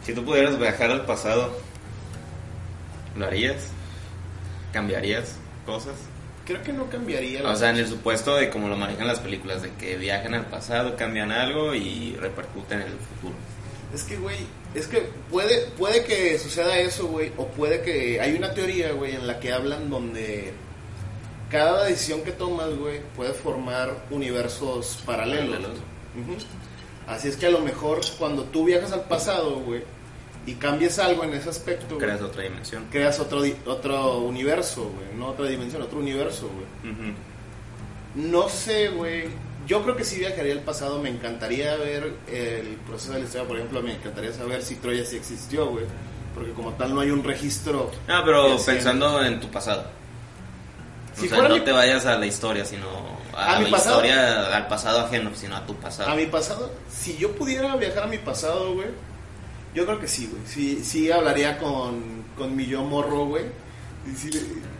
[0.04, 1.50] Si tú pudieras viajar al pasado,
[3.16, 3.56] ¿lo harías?
[4.72, 5.94] ¿Cambiarías cosas?
[6.50, 7.48] Creo que no cambiaría.
[7.48, 10.46] O sea, en el supuesto de como lo manejan las películas, de que viajan al
[10.46, 13.36] pasado, cambian algo y repercuten en el futuro.
[13.94, 14.38] Es que, güey,
[14.74, 14.98] es que
[15.30, 18.20] puede, puede que suceda eso, güey, o puede que...
[18.20, 20.52] Hay una teoría, güey, en la que hablan donde
[21.52, 25.60] cada decisión que tomas, güey, puede formar universos paralelos.
[27.06, 29.84] Así es que a lo mejor cuando tú viajas al pasado, güey,
[30.50, 32.86] y cambies algo en ese aspecto, Creas otra dimensión.
[32.90, 36.92] creas otro, di- otro universo, güey, no otra dimensión, otro universo, güey.
[36.94, 37.12] Ujú.
[38.14, 39.28] No sé, güey.
[39.66, 41.00] Yo creo que sí viajaría al pasado.
[41.00, 43.46] Me encantaría ver el proceso de la historia.
[43.46, 45.84] Por ejemplo, me encantaría saber si Troya sí existió, güey.
[46.34, 47.90] Porque como tal no hay un registro.
[48.08, 49.84] Ah, pero pensando en tu pasado.
[51.14, 52.86] Si o sea, no mi- te vayas a la historia, sino
[53.36, 53.96] a, ¿A mi la pasado?
[53.96, 56.10] historia, al pasado ajeno, sino a tu pasado.
[56.10, 58.88] A mi pasado, si yo pudiera viajar a mi pasado, güey.
[59.74, 60.42] Yo creo que sí, güey.
[60.46, 63.44] Sí, sí hablaría con, con mi yo morro, güey.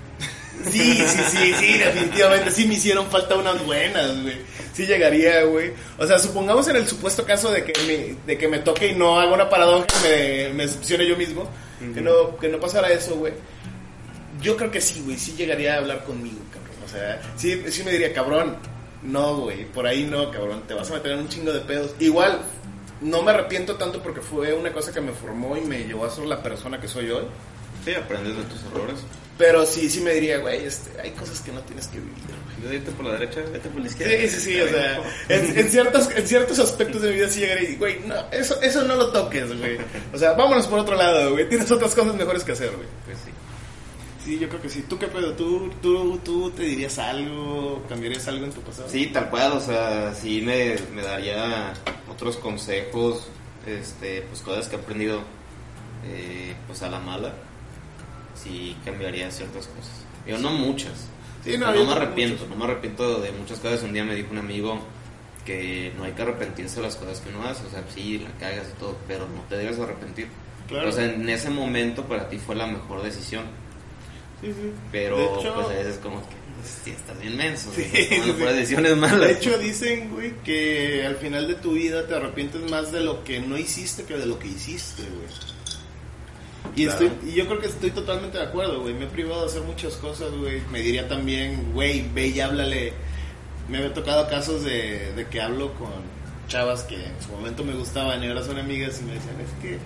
[0.71, 2.51] Sí, sí, sí, sí, definitivamente.
[2.51, 4.37] Sí me hicieron falta unas buenas, güey.
[4.75, 5.73] Sí llegaría, güey.
[5.99, 8.95] O sea, supongamos en el supuesto caso de que me, de que me toque y
[8.95, 11.49] no haga una paradoja y me, me decepcione yo mismo.
[11.95, 13.33] que, no, que no pasara eso, güey.
[14.43, 15.17] Yo creo que sí, güey.
[15.17, 16.77] Sí llegaría a hablar conmigo, cabrón.
[16.85, 18.57] O sea, sí, sí me diría, cabrón.
[19.03, 19.65] No, güey.
[19.65, 20.65] Por ahí no, cabrón.
[20.69, 21.95] Te vas a meter en un chingo de pedos.
[22.01, 22.41] Igual,
[23.01, 26.11] no me arrepiento tanto porque fue una cosa que me formó y me llevó a
[26.11, 27.25] ser la persona que soy hoy.
[27.85, 29.01] Sí, aprendes de tus errores.
[29.39, 32.13] Pero sí, sí me diría, güey, este, hay cosas que no tienes que vivir,
[32.63, 32.77] güey.
[32.77, 34.15] Irte por la derecha, vete por la izquierda.
[34.19, 37.41] Sí, sí, sí, o sea, en, en ciertos, en ciertos aspectos de mi vida sí
[37.41, 39.79] llegaría y, güey, no, eso, eso no lo toques, güey.
[40.13, 42.87] O sea, vámonos por otro lado, güey, tienes otras cosas mejores que hacer, güey.
[43.07, 43.30] Pues sí.
[44.25, 44.83] Sí, yo creo que sí.
[44.89, 45.33] ¿Tú qué pedo?
[45.33, 47.83] ¿Tú, tú, tú te dirías algo?
[47.89, 48.89] ¿Cambiarías algo en tu pasado?
[48.89, 51.73] Sí, tal cual, o sea, sí me, me daría
[52.11, 53.29] otros consejos,
[53.67, 55.23] este, pues cosas que he aprendido,
[56.05, 57.33] eh, pues a la mala,
[58.35, 60.05] sí cambiaría ciertas cosas.
[60.27, 61.09] Yo no muchas,
[61.43, 62.49] Sí, no, no me arrepiento, muchas.
[62.51, 63.83] no me arrepiento de muchas cosas.
[63.83, 64.79] Un día me dijo un amigo
[65.47, 68.31] que no hay que arrepentirse de las cosas que uno hace, o sea, sí, la
[68.39, 70.29] cagas y todo, pero no te debes arrepentir.
[70.69, 70.91] Claro.
[70.91, 73.45] O sea, en ese momento para ti fue la mejor decisión,
[74.41, 74.73] Sí, sí.
[74.91, 78.97] pero De hecho- pues a veces como que, pues, sí, estás bien menso, Sí, decisiones
[78.97, 79.21] malas.
[79.21, 83.23] De hecho, dicen, güey, que al final de tu vida te arrepientes más de lo
[83.25, 85.51] que no hiciste que de lo que hiciste, güey.
[86.77, 87.07] Y, Claro.
[87.07, 88.95] estoy, y yo creo que estoy totalmente de acuerdo, güey.
[88.95, 90.61] Me he privado de hacer muchas cosas, güey.
[90.71, 92.93] Me diría también, güey, ve y háblale.
[93.69, 95.91] Me había tocado casos de, de que hablo con
[96.49, 99.51] chavas que en su momento me gustaban y ahora son amigas y me decían, es
[99.63, 99.79] que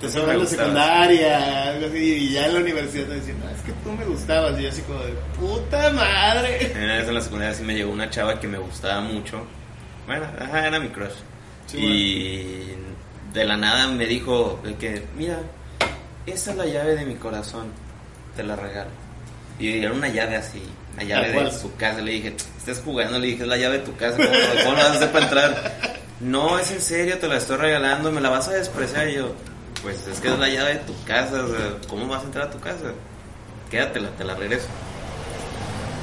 [0.00, 3.62] te sobra la secundaria, algo así, y ya en la universidad te decían, "Ah, es
[3.62, 6.72] que tú me gustabas, y yo así como de, puta madre.
[6.74, 9.44] Una vez en la secundaria sí me llegó una chava que me gustaba mucho.
[10.06, 11.10] Bueno, ajá, era mi crush.
[11.66, 12.76] Sí, y
[13.32, 15.38] de la nada me dijo de que, mira,
[16.26, 17.68] esa es la llave de mi corazón,
[18.36, 18.90] te la regalo.
[19.58, 20.62] Y era una llave así,
[20.96, 22.00] la llave de su casa.
[22.00, 24.28] Le dije, estás jugando, le dije, es la llave de tu casa, ¿cómo,
[24.64, 25.72] cómo la vas a hacer para entrar?
[26.20, 29.08] No, es en serio, te la estoy regalando, me la vas a despreciar.
[29.08, 29.34] Y yo,
[29.82, 32.48] pues es que es la llave de tu casa, o sea, ¿cómo vas a entrar
[32.48, 32.92] a tu casa?
[33.70, 34.66] Quédatela, te la regreso.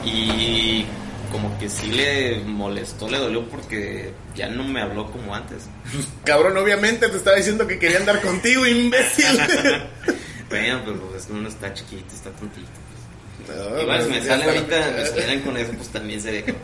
[0.06, 0.86] Y
[1.32, 5.64] como que sí le molestó, le dolió porque ya no me habló como antes.
[6.24, 9.26] Cabrón, obviamente te estaba diciendo que quería andar contigo, imbécil.
[10.50, 12.70] Bueno, pero pues es que uno está chiquito, está tontito.
[13.50, 16.46] No, Igual si pues, me ya sale ahorita, me salieran con eso, pues también sería
[16.46, 16.54] que...
[16.54, 16.58] no.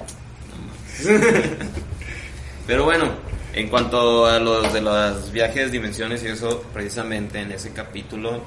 [2.68, 3.14] Pero bueno,
[3.54, 8.42] en cuanto a los de los viajes, dimensiones y eso, precisamente en ese capítulo,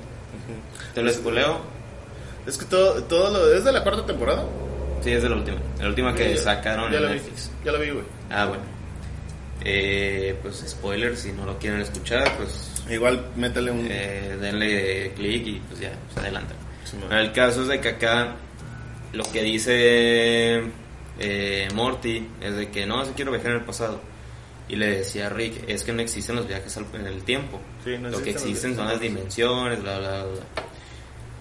[0.95, 1.61] ¿te lo espoleo?
[2.47, 4.45] Es que todo, todo lo, ¿es de la cuarta temporada?
[5.03, 5.59] Sí, es de la última.
[5.81, 7.51] La última que Ya- sacaron ya en la vi, Netflix.
[7.65, 8.05] Ya la vi, güey.
[8.31, 8.63] Ah, bueno.
[9.65, 13.87] Eh, pues spoiler, si no lo quieren escuchar, pues Igual métele un...
[13.91, 16.57] eh, denle clic y pues ya, se adelantan.
[16.85, 18.37] Sí, el caso es de que acá
[19.13, 20.63] lo que dice
[21.19, 24.01] eh, Morty es de que no, si quiero viajar en el pasado.
[24.69, 27.61] Y le decía a Rick, es que no existen los viajes al- en el tiempo.
[27.85, 30.43] Sí, no lo que existen son las dimensiones, bla, bla, bla.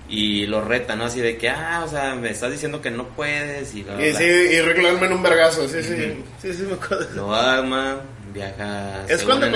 [0.08, 1.06] Y lo reta, ¿no?
[1.06, 4.06] Así de que, ah, o sea, me estás diciendo que no puedes y bla, bla,
[4.06, 4.20] Y, bla.
[4.20, 6.24] sí, y reclamarme en un vergazo, sí, sí.
[6.40, 7.08] Sí, sí, me acuerdo.
[7.16, 9.50] Lo arma, viaja Es cuando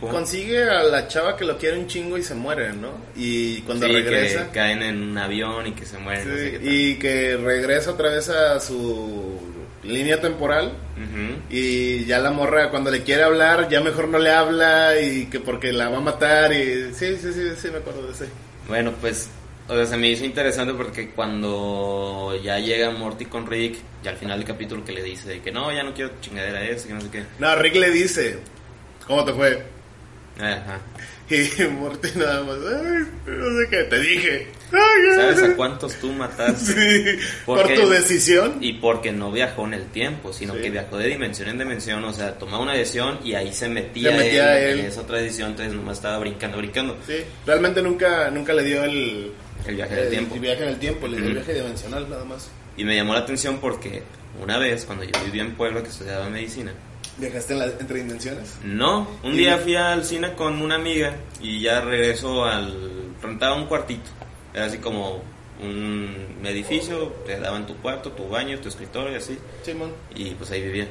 [0.00, 2.90] consigue, a la chava que lo quiere un chingo y se muere, ¿no?
[3.14, 4.46] Y cuando Sí, regresa...
[4.46, 6.28] que caen en un avión y que se mueren.
[6.28, 6.72] no sé sí, qué tal.
[6.74, 9.38] y que regresa otra vez a su
[9.84, 10.72] línea temporal
[11.50, 15.40] y ya la morra cuando le quiere hablar ya mejor no le habla y que
[15.40, 18.28] porque la va a matar y sí, sí, sí, sí me acuerdo de ese.
[18.68, 19.28] Bueno, pues,
[19.68, 24.16] o sea, se me hizo interesante porque cuando ya llega Morty con Rick, y al
[24.16, 26.94] final del capítulo que le dice de que no, ya no quiero chingadera esa, que
[26.94, 27.24] no sé qué.
[27.38, 28.38] No, Rick le dice,
[29.06, 29.62] ¿cómo te fue?
[30.38, 30.80] Ajá.
[31.30, 34.48] Y Morty nada más, ay, no sé qué, te dije.
[35.16, 36.74] ¿Sabes a cuántos tú mataste?
[37.14, 38.56] Sí, por Porque- tu decisión.
[38.60, 40.60] Y porque no viajó en el tiempo, sino Sí.
[40.62, 44.10] que viajó de dimensión en dimensión, o sea, tomaba una decisión y ahí se metía,
[44.10, 44.80] Se metía él, él.
[44.80, 46.96] en esa otra decisión, entonces nomás estaba brincando, brincando.
[47.06, 49.32] Sí, realmente nunca, nunca le dio el,
[49.66, 50.34] El viaje del el tiempo.
[50.36, 52.50] viaje en el tiempo, le dio el viaje dimensional nada más.
[52.76, 54.02] Y me llamó la atención porque
[54.42, 56.72] una vez, cuando yo vivía en Puebla, que estudiaba medicina,
[57.16, 58.56] ¿Viajaste en la- entre dimensiones?
[58.64, 62.76] No, un día fui al cine con una amiga y ya regreso al...
[63.22, 64.10] rentaba un cuartito.
[64.54, 65.22] Era así como
[65.60, 69.38] un edificio, te daban tu cuarto, tu baño, tu escritorio y así.
[69.62, 69.92] Simón.
[70.14, 70.86] Y pues ahí vivía.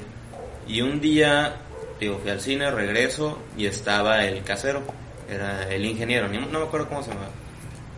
[0.68, 1.56] Y un día,
[2.00, 4.82] digo, fui al cine, regreso y estaba el casero.
[5.30, 7.30] Era el ingeniero, ni- no me acuerdo cómo se llamaba.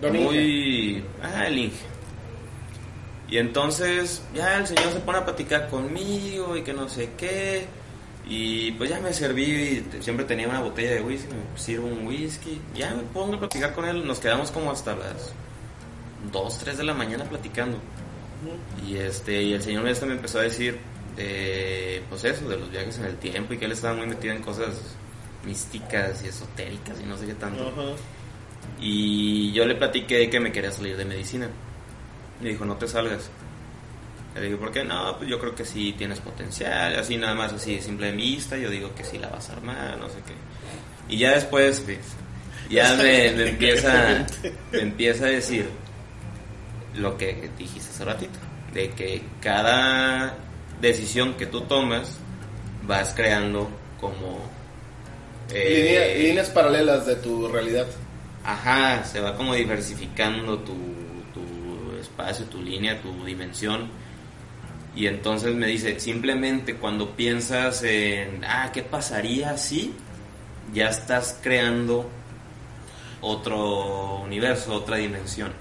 [0.02, 1.04] Don Muy...
[1.22, 1.78] Ah, el Inge.
[3.28, 7.66] Y entonces ya el señor se pone a platicar conmigo y que no sé qué.
[8.28, 12.08] Y pues ya me serví, y siempre tenía una botella de whisky, me sirvo un
[12.08, 12.60] whisky.
[12.76, 15.32] Ya me pongo a platicar con él, nos quedamos como hasta las
[16.32, 17.78] 2, 3 de la mañana platicando.
[18.88, 20.78] Y este y el señor este me empezó a decir,
[21.18, 24.34] eh, pues eso, de los viajes en el tiempo y que él estaba muy metido
[24.34, 24.96] en cosas
[25.46, 27.68] místicas y esotéricas y no sé qué tanto.
[27.68, 27.96] Ajá.
[28.80, 31.50] Y yo le platiqué que me quería salir de medicina.
[32.42, 33.30] Me dijo, no te salgas.
[34.36, 34.84] Le dije, ¿por qué?
[34.84, 38.58] No, pues yo creo que sí tienes potencial, así nada más, así de simple vista.
[38.58, 40.34] Yo digo que sí la vas a armar, no sé qué.
[41.14, 42.00] Y ya después, pues,
[42.70, 44.26] ya me, me empieza,
[44.74, 45.70] me empieza a decir
[46.96, 48.40] lo que dijiste hace ratito,
[48.74, 50.36] de que cada
[50.82, 52.18] decisión que tú tomas
[52.84, 54.40] vas creando como...
[55.50, 57.88] Línea- eh, líneas paralelas de tu realidad.
[58.44, 60.74] Ajá, se va como diversificando tu,
[61.34, 63.90] tu espacio, tu línea, tu dimensión.
[64.96, 69.94] Y entonces me dice, simplemente cuando piensas en, ah, ¿qué pasaría si?
[70.74, 72.10] Ya estás creando
[73.22, 75.52] otro universo, otra dimensión.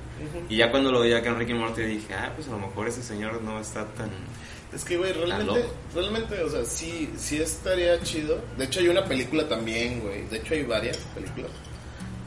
[0.48, 2.88] Y ya cuando lo veía acá en Ricky Morty dije, ah, pues a lo mejor
[2.88, 4.10] ese señor no está tan...
[4.72, 8.40] Es que, güey, realmente, realmente, o sea, sí, sí estaría chido.
[8.58, 10.26] De hecho, hay una película también, güey.
[10.26, 11.52] De hecho, hay varias películas.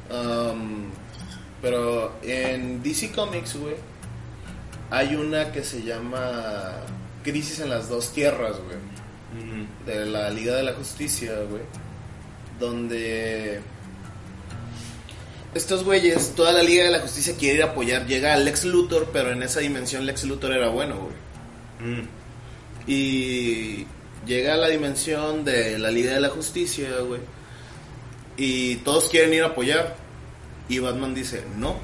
[0.10, 0.86] Um,
[1.62, 3.76] pero en DC Comics, güey,
[4.90, 6.72] hay una que se llama
[7.24, 8.78] Crisis en las dos tierras, güey.
[9.86, 11.64] De la Liga de la Justicia, güey.
[12.60, 13.60] Donde
[15.54, 18.06] estos güeyes, toda la Liga de la Justicia quiere ir a apoyar.
[18.06, 21.92] Llega a Lex Luthor, pero en esa dimensión Lex Luthor era bueno, güey.
[21.96, 22.08] mm,
[22.88, 23.88] Y
[24.26, 27.22] llega a la dimensión de la Liga de la Justicia, güey.
[28.38, 29.96] Y todos quieren ir a apoyar.
[30.70, 31.76] Y Batman dice, no.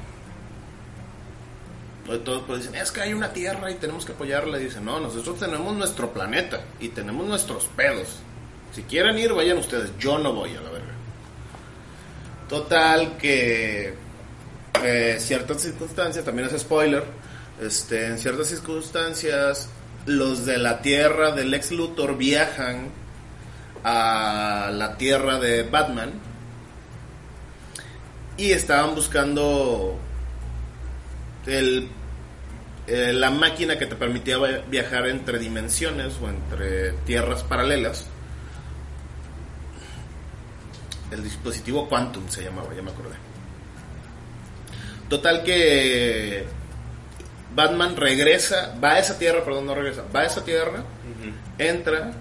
[2.24, 4.60] Todos pues dicen, es que hay una tierra y tenemos que apoyarla.
[4.60, 8.18] Y dice, no, nosotros tenemos nuestro planeta y tenemos nuestros pedos.
[8.74, 9.90] Si quieren ir, vayan ustedes.
[9.98, 10.73] Yo no voy a la.
[12.48, 13.94] Total que
[14.82, 17.04] eh, ciertas circunstancias, también es spoiler,
[17.60, 19.68] este, en ciertas circunstancias
[20.06, 22.90] los de la tierra del ex Luthor viajan
[23.82, 26.12] a la tierra de Batman
[28.36, 29.98] y estaban buscando
[31.46, 31.88] el,
[32.86, 38.06] eh, la máquina que te permitía viajar entre dimensiones o entre tierras paralelas.
[41.14, 43.14] El dispositivo Quantum se llamaba, ya me acordé.
[45.08, 46.44] Total que
[47.54, 50.82] Batman regresa, va a esa tierra, perdón, no regresa, va a esa tierra,
[51.56, 52.12] entra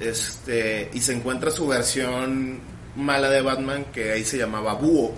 [0.00, 2.60] este, y se encuentra su versión
[2.96, 5.14] mala de Batman que ahí se llamaba Búho.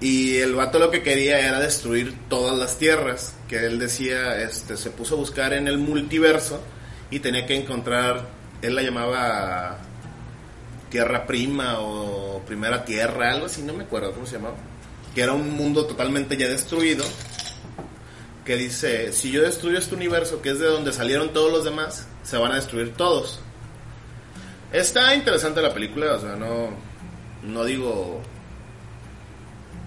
[0.00, 4.76] Y el vato lo que quería era destruir todas las tierras, que él decía, este,
[4.76, 6.60] se puso a buscar en el multiverso
[7.12, 8.26] y tenía que encontrar,
[8.60, 9.78] él la llamaba
[10.94, 14.54] Tierra Prima o Primera Tierra, algo así, no me acuerdo cómo se llamaba,
[15.12, 17.04] que era un mundo totalmente ya destruido,
[18.44, 22.06] que dice, si yo destruyo este universo, que es de donde salieron todos los demás,
[22.22, 23.40] se van a destruir todos.
[24.72, 26.68] Está interesante la película, o sea, no,
[27.42, 28.22] no digo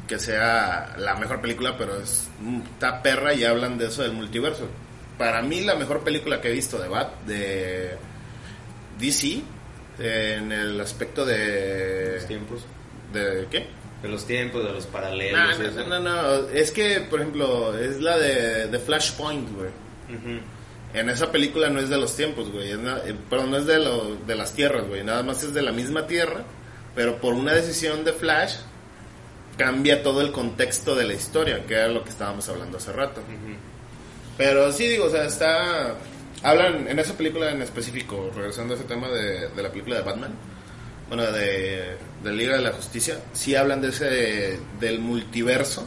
[0.10, 2.28] que sea la mejor película, pero es,
[2.74, 4.68] está perra y hablan de eso del multiverso.
[5.18, 7.98] Para mí la mejor película que he visto de Bat, de
[9.00, 9.42] DC,
[10.00, 12.14] en el aspecto de...
[12.16, 12.66] Los tiempos.
[13.14, 13.68] ¿De qué?
[14.02, 15.60] De los tiempos, de los paralelos.
[15.60, 15.88] Eso.
[15.88, 19.70] no, no, no, es que, por ejemplo, es la de, de Flashpoint, güey.
[20.94, 22.72] En esa película no es de los tiempos, güey.
[22.72, 25.04] eh, perdón, no es de, lo, de las tierras, güey.
[25.04, 26.44] Nada más es de la misma tierra,
[26.96, 28.58] pero por una decisión de Flash
[29.58, 33.22] cambia todo el contexto de la historia, que era lo que estábamos hablando hace rato.
[34.38, 35.96] Pero sí, digo, o sea, está...
[36.48, 40.02] Hablan en esa película en específico, regresando a ese tema de, de la película de
[40.04, 40.32] Batman,
[41.10, 45.86] bueno, de, de Liga de la Justicia, sí hablan de ese, del multiverso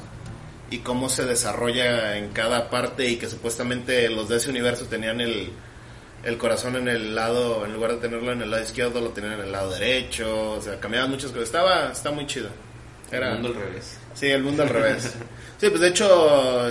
[0.70, 5.22] y cómo se desarrolla en cada parte y que supuestamente los de ese universo tenían
[5.22, 5.50] el,
[6.24, 9.34] el corazón en el lado, en lugar de tenerlo en el lado izquierdo, lo tenían
[9.34, 11.44] en el lado derecho, o sea, cambiaban muchas cosas.
[11.44, 12.50] Estaba, está muy chido.
[13.10, 13.98] Era, El mundo al revés.
[14.12, 15.14] Sí, el mundo al revés.
[15.60, 16.70] Sí, pues de hecho,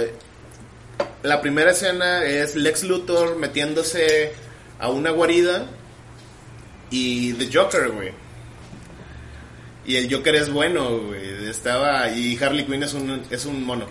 [1.23, 4.33] la primera escena es Lex Luthor metiéndose
[4.79, 5.65] a una guarida
[6.89, 8.11] y The Joker, güey.
[9.85, 11.47] Y el Joker es bueno, güey.
[11.47, 12.09] Estaba.
[12.09, 13.85] Y Harley Quinn es un, es un mono.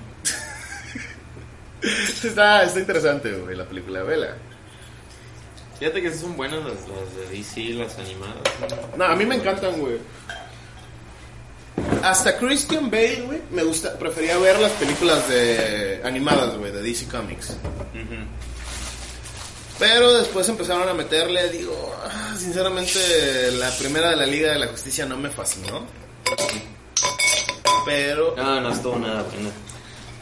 [1.83, 4.37] está, está interesante, güey, la película, vela.
[5.79, 8.37] Fíjate que son buenas las, las de DC, las animadas.
[8.97, 9.99] No, a mí me encantan, güey.
[12.03, 17.07] Hasta Christian Bale, güey, me gusta, prefería ver las películas de animadas, güey, de DC
[17.09, 17.57] Comics.
[19.79, 24.67] Pero después empezaron a meterle, digo, ah, sinceramente, la primera de la Liga de la
[24.67, 25.87] Justicia no me fascinó.
[27.87, 29.51] Pero, No, no estuvo nada buena.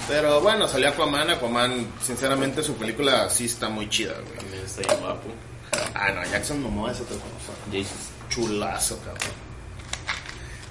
[0.08, 4.36] pero bueno, salió Aquaman, Aquaman, sinceramente su película sí está muy chida, güey.
[4.38, 5.28] También está bien guapo.
[5.94, 7.52] Ah, no, Jackson Momoa es otra cosa.
[8.28, 9.45] Chulazo, cabrón.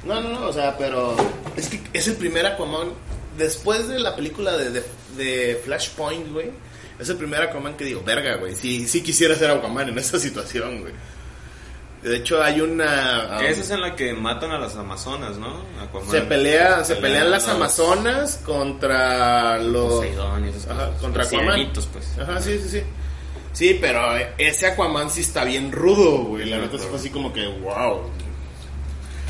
[0.06, 1.16] No, no, no, o sea, pero
[1.58, 2.90] es que es el primer Aquaman.
[3.38, 4.84] Después de la película de, de,
[5.18, 6.52] de Flashpoint, güey,
[7.00, 8.56] es el primer Aquaman que digo, verga, güey.
[8.56, 10.94] Sí, sí quisiera ser Aquaman en esa situación, güey.
[12.04, 13.38] De hecho, hay una.
[13.40, 15.64] Que esa es en la que matan a las amazonas, ¿no?
[15.82, 16.12] Aquaman.
[16.12, 19.92] se pelea, se pelean las Amazonas contra los.
[19.96, 21.02] Poseidón y esas Ajá, cosas.
[21.02, 21.72] contra Los Aquaman.
[21.92, 22.20] pues.
[22.20, 22.82] Ajá, sí, sí, sí.
[23.54, 24.02] Sí, pero
[24.38, 26.46] ese Aquaman sí está bien rudo, güey.
[26.46, 28.02] La neta fue así como que, wow.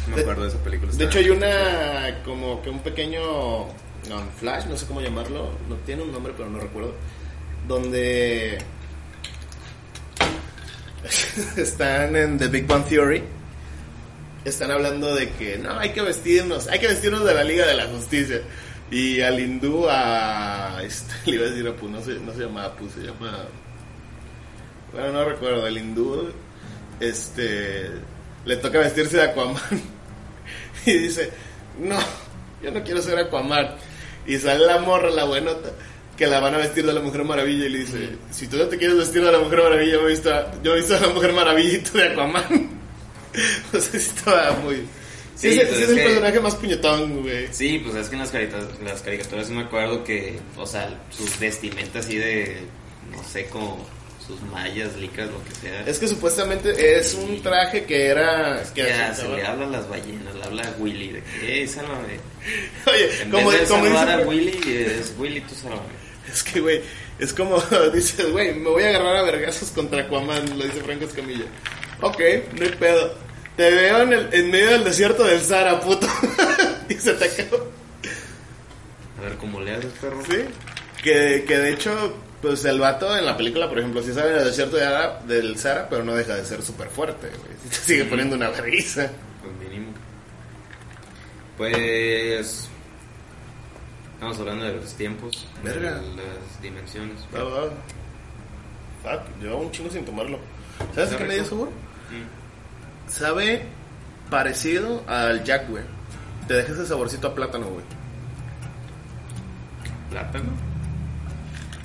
[0.08, 0.92] Me acuerdo de esa película.
[0.92, 3.66] De hecho hay una como que un pequeño
[4.10, 6.94] no, flash, no sé cómo llamarlo, no tiene un nombre pero no recuerdo,
[7.68, 8.58] donde
[11.58, 13.24] están en The Big Bang Theory,
[14.44, 17.74] están hablando de que no, hay que vestirnos, hay que vestirnos de la Liga de
[17.74, 18.42] la Justicia.
[18.92, 20.80] Y al hindú, a.
[20.84, 23.46] Este, le iba a decir Apu, no se, no se llama Apu, se llama.
[24.94, 26.32] Bueno, no recuerdo, el hindú.
[27.00, 27.90] Este.
[28.46, 29.56] Le toca vestirse de Aquaman.
[30.86, 31.30] Y dice:
[31.80, 31.98] No,
[32.62, 33.76] yo no quiero ser Aquaman.
[34.28, 35.72] Y sale la morra, la buenota,
[36.18, 37.66] que la van a vestir de la Mujer Maravilla.
[37.66, 40.12] Y le dice: Si tú no te quieres vestir de la Mujer Maravilla, yo he
[40.12, 42.70] visto a, yo he visto a la Mujer Maravilla y tú de Aquaman.
[43.74, 44.76] o sea, sí estaba muy.
[45.36, 47.48] Sí, Sí, es, pues el que- personaje más puñetón, güey.
[47.52, 50.98] Sí, pues es que en las, caricaturas, las caricaturas sí me acuerdo que, o sea,
[51.10, 52.62] sus vestimentas así de,
[53.12, 53.86] no sé, como
[54.28, 55.82] sus mallas, licas, lo que sea.
[55.86, 58.64] Es que supuestamente es un traje que era...
[58.74, 61.68] Que Ya, se le habla a las ballenas, le habla a Willy de que, hey,
[61.68, 62.20] sálvame.
[62.88, 64.60] Oye, En como, vez de como dice- a Willy,
[65.00, 66.06] es Willy, tú sálvame.
[66.32, 66.82] Es que, güey,
[67.20, 67.60] es como
[67.94, 71.46] dices, güey, me voy a agarrar a vergazos contra Aquaman, lo dice Franco Escamilla.
[72.02, 72.20] Ok,
[72.58, 73.16] no hay pedo.
[73.56, 76.08] Te veo en, el, en medio del desierto del Sahara, puto.
[76.90, 77.70] y se te acabó.
[79.18, 80.22] A ver cómo le haces, perro.
[80.30, 80.38] Sí.
[81.02, 82.18] Que, que de hecho,
[82.48, 85.58] pues el vato en la película, por ejemplo, sí sale el desierto de Ara- del
[85.58, 87.52] Sahara, pero no deja de ser súper fuerte, güey.
[87.72, 89.10] Sigue poniendo una vergüenza.
[89.42, 89.92] Pues mínimo.
[91.58, 92.70] Pues.
[94.14, 95.96] Estamos hablando de los tiempos, Verga.
[95.96, 97.18] de las dimensiones.
[97.36, 97.64] Va, va.
[99.04, 100.40] Fuck, llevaba un chingo sin tomarlo.
[100.94, 101.70] ¿Sabes qué me dio sabor?
[101.70, 103.10] Mm.
[103.12, 103.66] Sabe
[104.30, 105.84] parecido al Jack, güey.
[106.48, 107.86] Te deja ese saborcito a plátano, güey.
[110.12, 110.52] ¿Plátano?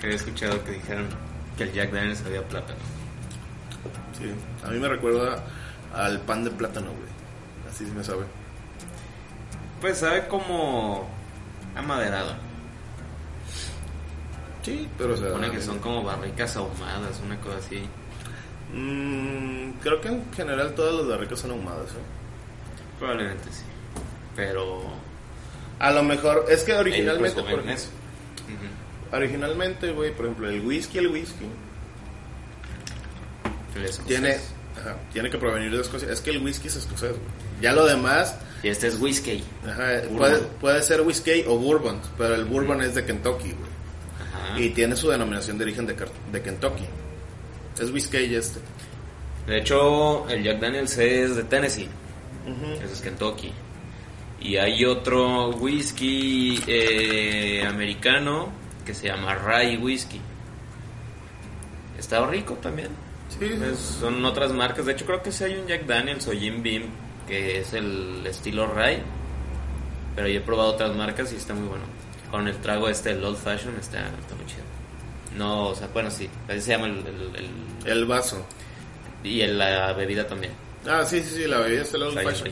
[0.02, 1.08] Había escuchado que dijeron
[1.56, 2.78] que el Jack Daniels sabía plátano.
[4.18, 4.32] Sí.
[4.64, 5.44] A mí me recuerda
[5.94, 7.10] al pan de plátano, güey.
[7.70, 8.24] Así sí me sabe.
[9.80, 11.08] Pues sabe como
[11.76, 12.34] amaderado.
[14.62, 15.28] Sí, pero o sea.
[15.28, 17.82] Supone que son como barricas ahumadas, una cosa así.
[18.72, 22.98] Mm, creo que en general todas las barricas son ahumadas, ¿eh?
[22.98, 23.62] Probablemente sí.
[24.36, 24.82] Pero.
[25.78, 27.88] A lo mejor, es que originalmente, por eso.
[29.12, 31.46] Originalmente, güey, por ejemplo, el whisky, el whisky,
[33.74, 34.36] El tiene,
[34.78, 36.10] ajá, tiene que provenir de Escocia.
[36.12, 37.22] Es que el whisky es escocés, güey.
[37.60, 39.42] Ya lo demás, Y este es whisky.
[39.66, 43.70] ajá, puede, puede ser whisky o bourbon, pero el bourbon es de Kentucky, güey.
[44.20, 44.60] Ajá.
[44.60, 45.96] Y tiene su denominación de origen de,
[46.32, 46.84] de Kentucky.
[47.80, 48.60] Es whisky este.
[49.46, 51.88] De hecho, el Jack Daniels es de Tennessee.
[52.46, 52.72] Ujú.
[52.84, 53.52] Ese es Kentucky.
[54.40, 58.48] Y hay otro whisky eh, americano
[58.80, 60.20] que se llama Rye Whisky.
[61.98, 62.88] Está rico también.
[63.38, 63.48] Sí,
[64.00, 64.86] son otras marcas.
[64.86, 66.84] De hecho, creo que sí hay un Jack Daniels o Jim Beam
[67.26, 69.02] que es el estilo Rye.
[70.16, 71.84] Pero yo he probado otras marcas y está muy bueno.
[72.30, 74.62] Con el trago este, el Old Fashion, está, está muy chido.
[75.36, 76.28] No, o sea, bueno, sí.
[76.48, 76.98] Así se llama el.
[77.06, 77.36] el-
[77.84, 78.44] el- El vaso.
[79.22, 80.52] y el- la bebida también.
[80.88, 82.48] Ah, sí, sí, sí, la bebida es el old fashion.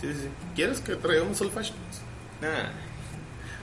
[0.00, 0.28] Sí, sí.
[0.56, 1.76] ¿Quieres que traigamos old fashion?
[2.42, 2.68] Nah.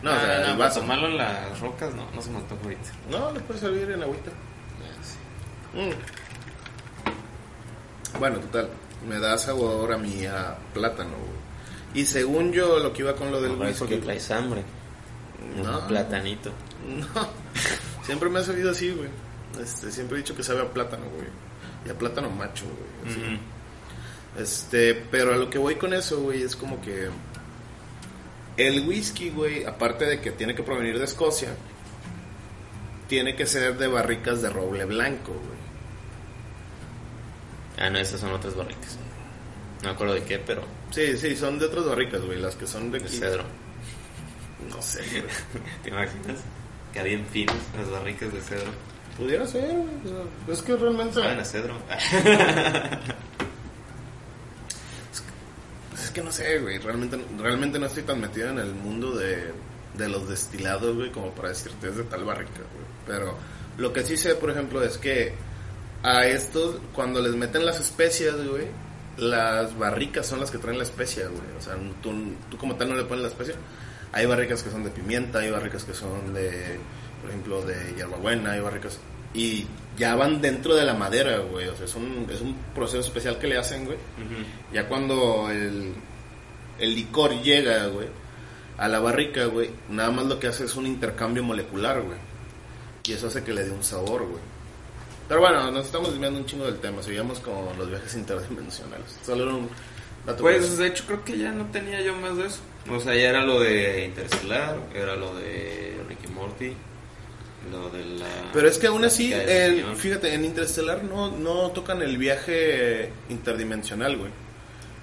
[0.04, 0.80] No, o sea, Ah, el no, para vaso.
[0.82, 2.90] tomarlo en las rocas no, no se me antoja ahorita.
[3.10, 4.32] No, le puedes servir en agüita.
[4.32, 5.80] Ah, sí.
[5.80, 5.92] Mm.
[8.20, 8.70] Bueno, total.
[9.08, 12.02] Me da sabor a mí a plátano, güey.
[12.02, 14.64] Y según yo, lo que iba con lo del Ahora es porque traes hambre.
[15.58, 15.80] No.
[15.80, 16.52] Un platanito.
[16.88, 17.28] No.
[18.06, 19.10] Siempre me ha sabido así, güey.
[19.62, 21.28] Este, siempre he dicho que sabe a plátano, güey.
[21.86, 23.14] Y a plátano macho, güey.
[23.16, 23.40] así.
[24.42, 27.10] Este, pero a lo que voy con eso, güey, es como que
[28.68, 31.50] el whisky, güey, aparte de que tiene que provenir de Escocia,
[33.08, 35.62] tiene que ser de barricas de roble blanco, güey.
[37.78, 38.98] Ah, no, esas son otras barricas.
[39.82, 42.68] No me acuerdo de qué, pero Sí, sí, son de otras barricas, güey, las que
[42.68, 43.44] son de cedro.
[44.70, 45.24] No sé, güey.
[45.84, 46.40] ¿Te imaginas?
[46.94, 48.72] Que bien finas las barricas de cedro.
[49.18, 49.88] Pudiera ser, güey.
[50.50, 51.14] es que realmente.
[51.14, 51.78] ¿Saben a cedro?
[56.14, 56.78] Que no sé, güey.
[56.80, 59.52] Realmente, realmente no estoy tan metido en el mundo de,
[59.98, 62.86] de los destilados, güey, como para decirte es de tal barrica, güey.
[63.06, 63.38] Pero
[63.78, 65.34] lo que sí sé, por ejemplo, es que
[66.04, 68.68] a estos, cuando les meten las especias, güey,
[69.18, 71.58] las barricas son las que traen la especia, güey.
[71.58, 72.14] O sea, tú,
[72.50, 73.56] tú como tal no le pones la especia.
[74.12, 76.78] Hay barricas que son de pimienta, hay barricas que son de,
[77.22, 79.00] por ejemplo, de hierbabuena, hay barricas...
[79.34, 79.66] Y
[79.98, 81.68] ya van dentro de la madera, güey.
[81.68, 83.98] O sea, es un, es un proceso especial que le hacen, güey.
[84.74, 85.94] Ya cuando el,
[86.80, 88.08] el licor llega, güey,
[88.78, 92.18] a la barrica, güey, nada más lo que hace es un intercambio molecular, güey.
[93.04, 94.42] Y eso hace que le dé un sabor, güey.
[95.28, 97.02] Pero bueno, nos estamos desviando un chingo del tema.
[97.02, 99.18] Seguimos con los viajes interdimensionales.
[99.26, 99.70] Solo era un
[100.26, 100.82] dato Pues curioso.
[100.82, 102.60] de hecho creo que ya no tenía yo más de eso.
[102.92, 106.74] O sea, ya era lo de Interstellar, era lo de Ricky Morty,
[107.70, 108.26] lo de la...
[108.54, 114.18] Pero es que aún así, el- fíjate, en Interstellar no, no tocan el viaje interdimensional,
[114.18, 114.32] güey.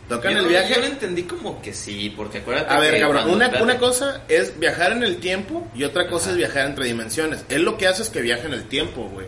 [0.08, 0.74] Tocan Yo- el viaje...
[0.74, 4.22] Yo lo entendí como que sí, porque acuérdate A ver, que cabrón, una, una cosa
[4.28, 6.30] es viajar en el tiempo y otra cosa Ajá.
[6.32, 7.44] es viajar entre dimensiones.
[7.48, 9.26] Él lo que hace es que viaja en el tiempo, güey.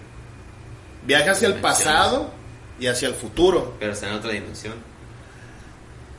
[1.06, 2.32] Viaja hacia el pasado
[2.80, 3.76] y hacia el futuro.
[3.78, 4.74] Pero está en otra dimensión.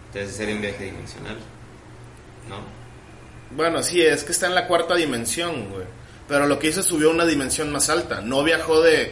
[0.07, 1.37] Entonces sería un viaje dimensional.
[2.49, 2.57] ¿No?
[3.55, 5.85] Bueno, sí, es que está en la cuarta dimensión, güey.
[6.31, 8.21] Pero lo que hizo subió a una dimensión más alta.
[8.21, 9.11] No viajó de...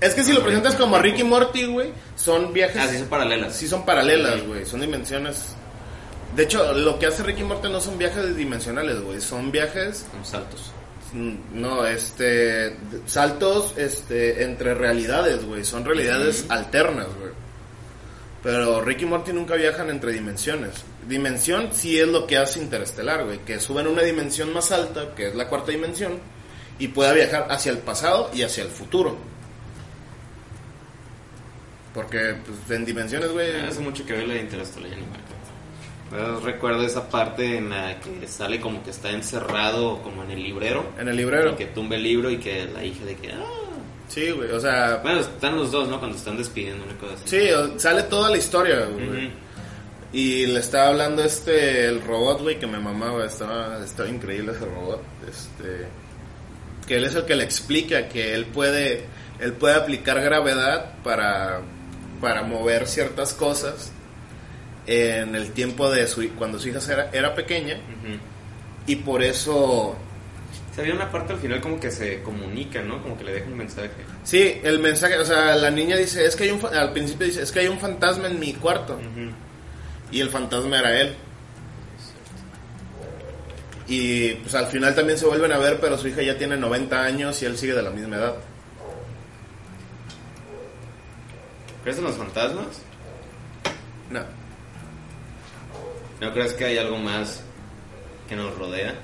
[0.00, 2.80] Es que si lo presentas como Ricky Morty, güey, son viajes...
[2.80, 3.54] Ah, sí, son paralelas.
[3.54, 4.64] Sí, son paralelas, güey.
[4.64, 5.54] Son dimensiones...
[6.34, 9.20] De hecho, lo que hace Ricky Morty no son viajes dimensionales, güey.
[9.20, 10.06] Son viajes...
[10.10, 10.72] Con saltos.
[11.12, 12.78] Mm, No, este.
[13.04, 15.62] Saltos este, entre realidades, güey.
[15.66, 17.32] Son realidades alternas, güey.
[18.42, 20.82] Pero Rick y Morty nunca viajan entre dimensiones.
[21.06, 23.40] Dimensión sí es lo que hace Interestelar, güey.
[23.40, 26.18] Que suben a una dimensión más alta, que es la cuarta dimensión,
[26.78, 29.16] y pueda viajar hacia el pasado y hacia el futuro.
[31.94, 33.60] Porque pues, en dimensiones, güey.
[33.60, 34.90] Hace mucho que veo la de Interestelar.
[36.10, 40.42] Pero recuerdo esa parte en la que sale como que está encerrado como en el
[40.42, 40.92] librero.
[40.98, 41.52] En el librero.
[41.52, 43.32] Y que tumba el libro y que la hija de que...
[43.32, 43.44] "Ah".
[44.08, 44.50] Sí, güey.
[44.52, 45.98] O sea, Bueno, están los dos, ¿no?
[45.98, 47.24] Cuando están despidiendo, una cosa así.
[47.28, 47.48] sí,
[47.78, 49.06] sale toda la historia, güey.
[49.06, 49.16] Ujú.
[50.14, 54.64] Y le estaba hablando este, el robot, güey, que me mamaba, estaba, estaba increíble ese
[54.64, 55.02] robot.
[55.28, 55.86] Este,
[56.88, 59.04] que él es el que le explica que él puede,
[59.40, 61.60] él puede aplicar gravedad para,
[62.20, 63.92] para mover ciertas cosas
[64.86, 67.76] en el tiempo de su, cuando su hija era, era pequeña.
[68.86, 69.96] Y por eso,
[70.74, 73.02] Se había una parte al final como que se comunican, ¿no?
[73.02, 73.90] Como que le dejan un mensaje.
[74.24, 77.42] sí, el mensaje, o sea, la niña dice, es que hay un, al principio dice,
[77.42, 78.98] es que hay un fantasma en mi cuarto.
[80.10, 81.14] Y el fantasma era él.
[83.88, 87.02] Y pues al final también se vuelven a ver, pero su hija ya tiene 90
[87.02, 88.34] años y él sigue de la misma edad.
[91.82, 92.82] ¿Crees en los fantasmas?
[94.10, 94.20] No.
[96.20, 97.42] ¿No crees que hay algo más
[98.28, 98.94] que nos rodea?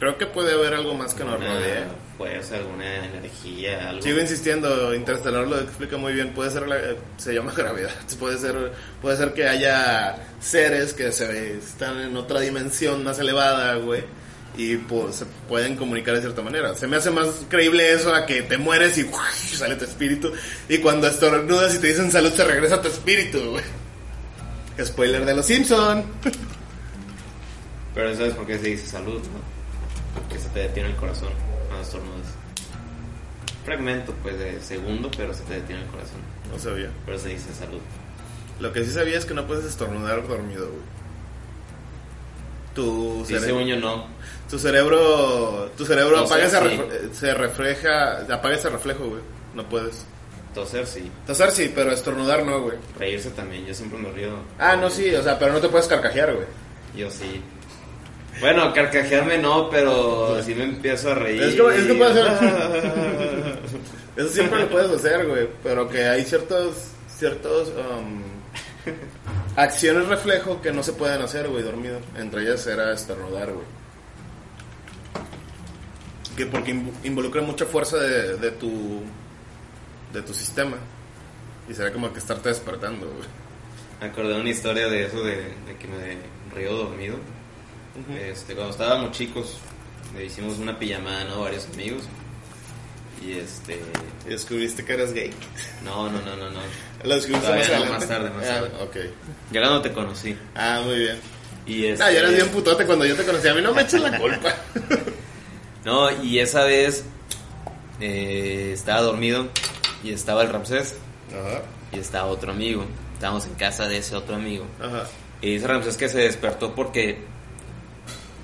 [0.00, 1.84] Creo que puede haber algo más que nos Una rodee.
[2.20, 4.02] Fuerza, alguna energía, algo.
[4.02, 6.34] Sigo insistiendo, Interstellar lo explica muy bien.
[6.34, 6.76] Puede ser, la-
[7.16, 7.90] se llama gravedad.
[8.18, 13.76] Puede ser, puede ser que haya seres que se están en otra dimensión más elevada,
[13.76, 14.04] güey.
[14.54, 16.74] Y pues, se pueden comunicar de cierta manera.
[16.74, 19.06] Se me hace más creíble eso a que te mueres y
[19.56, 20.30] sale tu espíritu.
[20.68, 23.64] Y cuando estornudas y te dicen salud, te regresa tu espíritu, güey.
[24.84, 26.04] Spoiler de los Simpson.
[27.94, 30.20] Pero ¿sabes por qué se dice salud, no?
[30.20, 31.30] Porque se te detiene el corazón
[31.70, 32.26] cuando estornudas.
[33.64, 36.20] Fragmento, pues, de segundo, pero se te detiene el corazón.
[36.50, 36.90] No sabía.
[37.06, 37.78] Pero se dice salud.
[38.58, 40.80] Lo que sí sabía es que no puedes estornudar dormido, güey.
[42.74, 44.06] Tu, Sí, según yo no.
[44.48, 46.80] tu cerebro, tu cerebro apaga ese sí.
[47.14, 49.22] se refleja, apaga ese reflejo, güey.
[49.54, 50.04] No puedes.
[50.54, 51.10] Toser sí.
[51.26, 52.76] Toser sí, pero estornudar no, güey.
[52.98, 53.66] Reírse también.
[53.66, 54.30] Yo siempre me río.
[54.58, 56.46] Ah, no, sí, o sea, pero no te puedes carcajear, güey.
[56.96, 57.42] Yo sí.
[58.40, 61.42] Bueno, carcajearme no, pero si me empiezo a reír.
[61.42, 63.58] Es que- es que puede ser-
[64.16, 65.48] Eso siempre lo puedes hacer, güey.
[65.62, 66.76] Pero que hay ciertos,
[67.18, 68.22] ciertos, um,
[69.56, 72.00] acciones reflejo que no se pueden hacer, güey, dormido.
[72.16, 73.66] Entre ellas era estornudar, güey.
[76.36, 79.02] Que porque inv- involucra mucha fuerza de, de tu,
[80.12, 80.76] de tu sistema.
[81.68, 83.28] Y será como que estarte despertando, güey.
[84.10, 86.16] Acordé una historia de eso, de, de que me
[86.56, 87.16] río dormido.
[88.18, 89.58] Este, cuando estábamos chicos,
[90.16, 91.40] le hicimos una pijamada, ¿no?
[91.42, 92.02] Varios amigos.
[93.24, 93.80] Y este.
[94.26, 95.30] Y descubriste que eras gay.
[95.84, 96.60] No, no, no, no, no.
[97.04, 98.70] Lo descubriste más no, más tarde, más Ah, tarde.
[98.82, 98.96] ok.
[99.52, 100.36] Ya cuando te conocí.
[100.54, 101.18] Ah, muy bien.
[101.66, 103.46] Y este, Ah, ya eras bien putote cuando yo te conocí.
[103.48, 104.54] A mí no me eches la culpa.
[105.84, 107.04] No, y esa vez
[108.00, 109.48] eh, estaba dormido
[110.04, 110.94] y estaba el Ramsés
[111.30, 112.84] Ajá, y estaba otro amigo.
[113.14, 114.66] Estábamos en casa de ese otro amigo.
[114.78, 115.06] ajá.
[115.40, 117.24] Y dice Ramsés que se despertó porque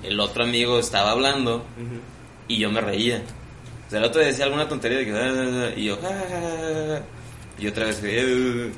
[0.03, 1.63] el otro amigo estaba hablando
[2.47, 3.21] y yo me reía.
[3.87, 5.11] O sea, el otro decía alguna tontería de que...
[5.13, 5.97] "Ah, ah, ah", y yo...
[7.59, 8.71] Y otra vez que...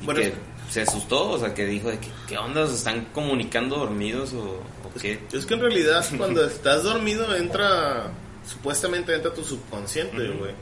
[0.00, 0.34] Y Bueno, que es-
[0.70, 2.66] se asustó, o sea, que dijo de que, ¿qué onda?
[2.66, 5.18] ¿Se están comunicando dormidos o, o qué?
[5.32, 8.10] Es que en realidad cuando estás dormido entra,
[8.46, 10.52] supuestamente entra tu subconsciente, güey.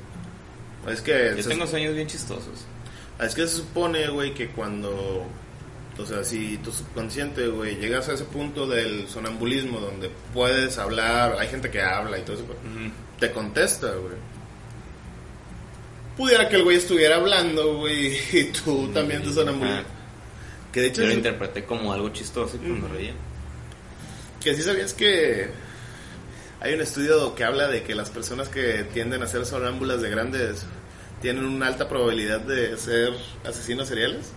[0.89, 2.67] Es que Yo se, tengo sueños bien chistosos.
[3.21, 5.27] es que se supone, güey, que cuando,
[5.99, 11.37] o sea, si tu subconsciente, güey, llegas a ese punto del sonambulismo donde puedes hablar,
[11.39, 12.45] hay gente que habla y todo eso,
[13.19, 14.15] te contesta, güey.
[16.17, 19.85] Pudiera que el güey estuviera hablando, güey, y tú también te sonambulismo.
[20.73, 23.15] Que de hecho Yo lo interpreté como algo chistoso pues me reía.
[24.43, 25.49] Que sí sabías que
[26.61, 30.11] hay un estudio que habla de que las personas que tienden a ser sonámbulas de
[30.11, 30.67] grandes
[31.23, 34.33] tienen una alta probabilidad de ser asesinos seriales.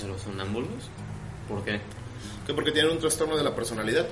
[0.00, 0.90] ¿De los sonámbulos?
[1.48, 1.80] ¿Por qué?
[2.46, 4.06] Que porque tienen un trastorno de la personalidad.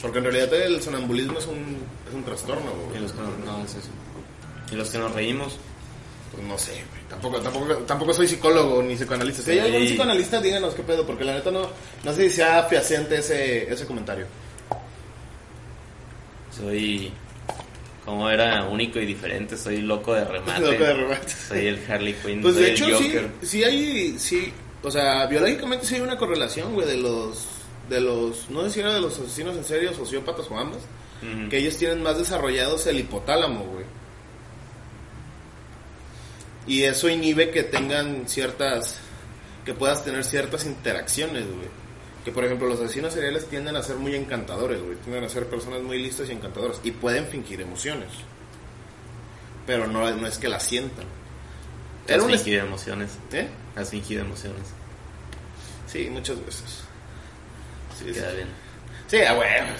[0.00, 1.78] Porque en realidad el sonambulismo es un,
[2.08, 3.00] es un trastorno, Y güey.
[3.02, 3.88] los que no, no, es eso.
[4.70, 5.56] Y los que nos reímos.
[6.32, 7.02] Pues no sé, güey.
[7.08, 9.42] Tampoco, tampoco, tampoco soy psicólogo ni psicoanalista.
[9.42, 9.86] Si hay algún Sí.
[9.88, 11.68] psicoanalista, díganos qué pedo, porque la neta no,
[12.04, 14.26] no sé si sea fehaciente ese, ese comentario.
[16.56, 17.12] Soy.
[18.08, 20.62] Como era único y diferente, soy loco de remate.
[20.62, 21.28] Loco de remate.
[21.28, 22.40] Soy el Harley Quinn.
[22.40, 23.30] Pues soy de hecho sí, Joker.
[23.42, 24.50] sí hay, sí,
[24.82, 27.46] o sea, biológicamente sí hay una correlación, güey, de los,
[27.90, 30.80] de los, no sé si era de los asesinos en serio, sociópatas o ambas,
[31.50, 33.84] que ellos tienen más desarrollados el hipotálamo, güey.
[36.66, 39.00] Y eso inhibe que tengan ciertas,
[39.66, 41.68] que puedas tener ciertas interacciones, güey.
[42.28, 44.96] Que por ejemplo los asesinos seriales tienden a ser muy encantadores, güey.
[44.96, 46.78] Tienden a ser personas muy listas y encantadoras.
[46.84, 48.10] Y pueden fingir emociones.
[49.66, 51.06] Pero no, no es que las sientan.
[52.06, 52.28] Has un...
[52.28, 53.12] fingido emociones.
[53.32, 53.48] ¿Eh?
[53.76, 54.60] Has fingido emociones.
[55.86, 56.82] Sí, muchas veces.
[57.98, 58.12] Sí, sí.
[58.12, 58.48] Queda bien.
[59.06, 59.72] Sí, ah, bueno.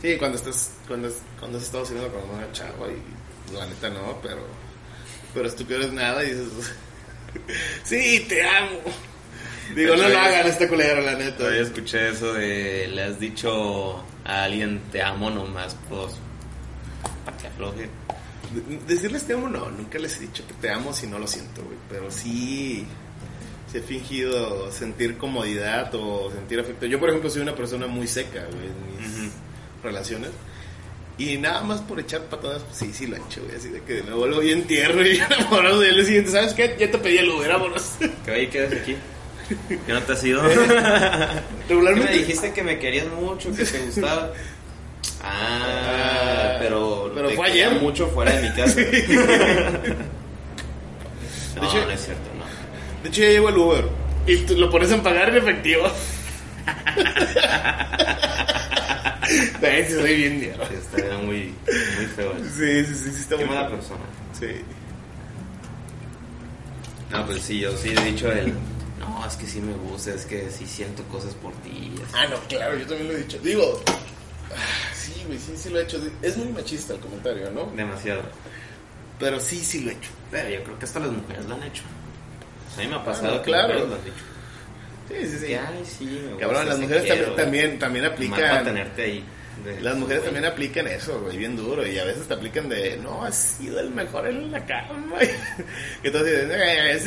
[0.00, 4.20] Sí, cuando estás, cuando, cuando has estado saliendo con una chava y la neta no,
[4.22, 4.46] pero,
[5.34, 6.76] pero tú quieres nada y dices,
[7.82, 8.82] sí, te amo.
[9.74, 11.38] Digo, no lo hagan esta culera, la neta.
[11.38, 16.12] Todavía escuché eso de le has dicho a alguien te amo nomás, pues,
[17.24, 17.88] para que afloje.
[18.54, 21.26] De- Decirles te amo, no, nunca les he dicho que te amo si no lo
[21.26, 21.76] siento, güey.
[21.90, 22.86] Pero sí,
[23.70, 26.86] sí he fingido sentir comodidad o sentir afecto.
[26.86, 29.32] Yo, por ejemplo, soy una persona muy seca, güey, en mis
[29.82, 30.30] relaciones.
[31.18, 33.56] Y nada más por echar patadas, pues sí, sí lo he hecho, güey.
[33.56, 36.30] Así de que me vuelvo bien tierno y enamorado del día siguiente.
[36.30, 36.76] ¿Sabes qué?
[36.78, 37.92] Ya te pedí el Uber, vámonos.
[38.24, 38.96] Que oye, quedas aquí.
[39.86, 40.42] ¿Que no te has ido?
[40.48, 40.48] Me
[41.68, 42.12] Regularmente.
[42.12, 44.30] dijiste que me querías mucho, que te gustaba.
[45.22, 47.70] Ah, Ah, pero, pero te fue ayer.
[47.80, 48.80] mucho fuera de mi casa.
[51.56, 52.44] no, hecho- no es cierto, no.
[53.02, 53.88] De hecho, ya llevo el Uber.
[54.26, 55.84] Y tú lo pones en pagar en efectivo.
[59.62, 60.66] Ay, sí, soy bien mierda.
[60.68, 61.54] Sí, Estaría muy,
[61.96, 62.32] muy feo.
[62.56, 63.76] Sí, sí, sí, sí, está Qué muy mala feo.
[63.78, 64.00] persona.
[64.38, 64.46] Sí.
[67.10, 68.52] No, pues sí, yo sí he dicho el.
[69.16, 71.94] No, es que sí me gusta, es que sí siento cosas por ti.
[72.12, 73.38] Ah, no, claro, yo también lo he dicho.
[73.38, 73.80] Digo,
[74.54, 75.98] ah, sí, güey, sí, sí lo he hecho.
[76.20, 77.64] Es muy machista el comentario, ¿no?
[77.74, 78.22] Demasiado.
[79.18, 80.10] Pero sí, sí lo he hecho.
[80.30, 81.82] Pero yo creo que hasta las mujeres lo han hecho.
[82.76, 83.68] A mí me ha pasado no, que claro.
[83.74, 84.26] las mujeres lo han dicho.
[85.08, 85.46] Sí, sí, sí.
[85.46, 87.32] Que, ay, sí, me gusta, Cabrón, las mujeres quiero.
[87.34, 88.64] también, también, también Más para aplican.
[88.64, 89.24] tenerte ahí.
[89.64, 91.86] De- Las mujeres también aplican eso, güey, bien duro.
[91.86, 95.16] Y a veces te aplican de, no, has sido el mejor en la cama.
[96.02, 97.00] Y tú dices, eh,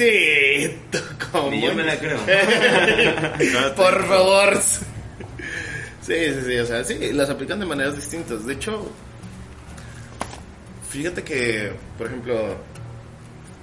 [0.71, 0.99] sí, tú
[1.31, 1.51] como.
[1.51, 2.19] Ni yo me la creo.
[3.75, 4.57] Por favor.
[6.01, 8.45] Sí, sí, sí, o sea, sí, las aplican de maneras distintas.
[8.45, 8.91] De hecho,
[10.89, 12.55] fíjate que, por ejemplo,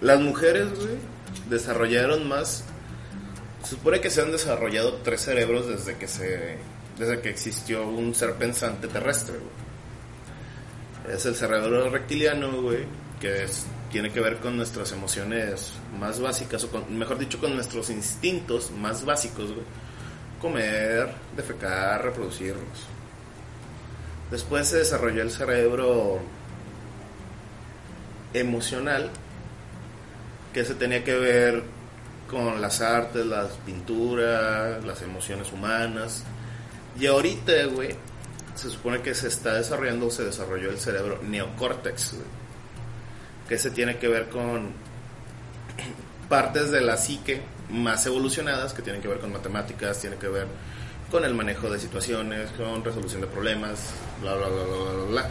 [0.01, 0.97] las mujeres, güey,
[1.49, 2.65] desarrollaron más.
[3.65, 6.57] Se supone que se han desarrollado tres cerebros desde que se.
[6.99, 9.37] Desde que existió un ser pensante terrestre.
[11.09, 12.85] Es el cerebro reptiliano, güey,
[13.21, 13.47] que
[13.91, 18.71] tiene que ver con nuestras emociones más básicas, o con, mejor dicho, con nuestros instintos
[18.71, 19.51] más básicos.
[20.41, 22.87] Comer, defecar, reproducirnos.
[24.31, 26.21] Después se desarrolló el cerebro
[28.35, 29.11] emocional,
[30.53, 31.63] que se tenía que ver
[32.29, 36.25] con las artes, las pinturas, las emociones humanas.
[36.99, 37.95] Y ahorita, güey,
[38.55, 42.27] se supone que se está desarrollando, se desarrolló el cerebro neocórtex, güey,
[43.49, 44.73] que se tiene que ver con
[46.29, 50.47] partes de la psique más evolucionadas que tienen que ver con matemáticas, tiene que ver
[51.11, 53.91] con el manejo de situaciones, con resolución de problemas,
[54.23, 55.31] bla, bla, bla, bla, bla, bla.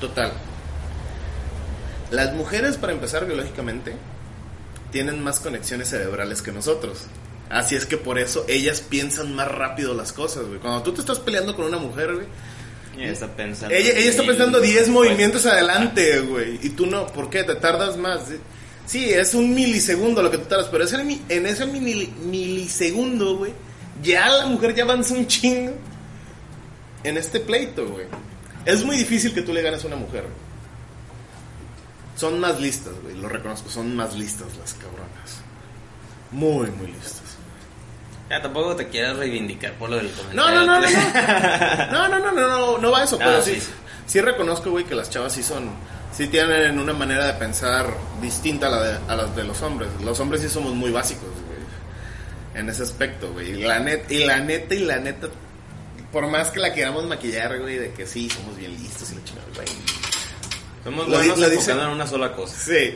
[0.00, 0.32] Total.
[2.10, 3.94] Las mujeres, para empezar biológicamente,
[4.90, 7.04] tienen más conexiones cerebrales que nosotros.
[7.50, 10.58] Así es que por eso ellas piensan más rápido las cosas, güey.
[10.58, 12.26] Cuando tú te estás peleando con una mujer, güey,
[12.98, 13.74] Ella está pensando.
[13.74, 14.94] ella, ella está mil pensando 10 respuestas.
[14.94, 16.58] movimientos adelante, güey.
[16.62, 17.44] Y tú no, ¿por qué?
[17.44, 18.20] Te tardas más.
[18.86, 23.52] Sí, es un milisegundo lo que tú tardas, pero es en, ese mili- milisegundo, güey,
[24.02, 25.72] ya la mujer ya avanza un chingo
[27.04, 28.06] en este pleito, güey.
[28.64, 30.22] Es muy difícil que tú le ganes a una mujer.
[30.22, 30.34] güey.
[32.16, 35.40] Son más listas, güey, lo reconozco, son más listas las cabronas.
[36.32, 37.22] Muy, muy listas.
[38.30, 40.42] Ya tampoco te quieras reivindicar por lo del comentario.
[40.42, 41.92] No, no, no, no, no.
[41.92, 43.58] No, no, no, no, no, no va eso, pero sí,
[44.06, 44.20] sí.
[44.20, 45.70] reconozco, güey, que las chavas sí son,
[46.12, 47.86] sí tienen una manera de pensar
[48.20, 49.88] distinta a la de, a las de los hombres.
[50.04, 53.50] Los hombres sí somos muy básicos, güey, en ese aspecto, güey.
[53.52, 55.28] Y la net, y la neta, y la neta,
[56.12, 59.24] por más que la queramos maquillar, güey, de que sí, somos bien listos y la
[59.24, 59.68] chingada, güey.
[60.84, 62.56] Somos buenos enfocando en una sola cosa.
[62.56, 62.94] Sí.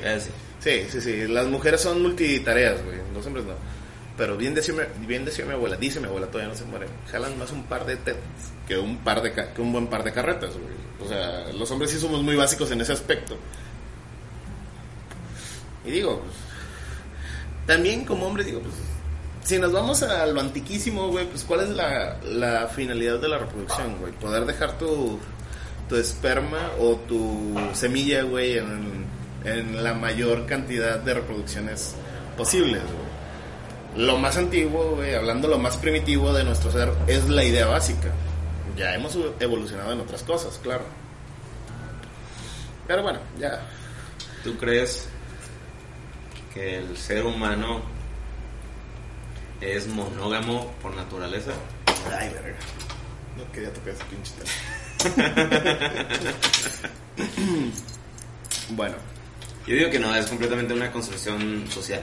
[0.61, 1.27] Sí, sí, sí.
[1.27, 2.99] Las mujeres son multitareas, güey.
[3.13, 3.55] Los hombres no.
[4.17, 4.75] Pero bien decía,
[5.07, 6.87] bien decía mi abuela, dice mi abuela, todavía no se muere.
[7.11, 8.23] Jalan más un par de tetas
[8.69, 10.75] que un, par de que un buen par de carretas, güey.
[11.03, 13.37] O sea, los hombres sí somos muy básicos en ese aspecto.
[15.85, 16.37] Y digo, pues,
[17.67, 18.75] también como hombre, digo, pues,
[19.45, 23.39] si nos vamos a lo antiquísimo, güey, pues, ¿cuál es la, la finalidad de la
[23.39, 24.13] reproducción, güey?
[24.13, 25.19] Poder dejar tu,
[25.89, 29.07] tu esperma o tu semilla, güey, en,
[29.45, 31.95] en la mayor cantidad de reproducciones
[32.37, 33.12] posibles, güey.
[33.97, 38.11] Lo más antiguo, güey, hablando lo más primitivo de nuestro ser, es la idea básica.
[38.77, 40.85] Ya hemos evolucionado en otras cosas, claro.
[42.87, 43.61] Pero bueno, ya.
[44.43, 45.09] ¿Tú crees
[46.53, 47.83] que el ser humano
[49.61, 51.53] es monógamo por naturaleza?
[52.19, 52.57] Ay, verga.
[53.37, 54.51] No quería tocar ese pinche tema.
[58.71, 58.97] bueno,
[59.67, 62.03] Yo digo que no, es completamente una construcción social.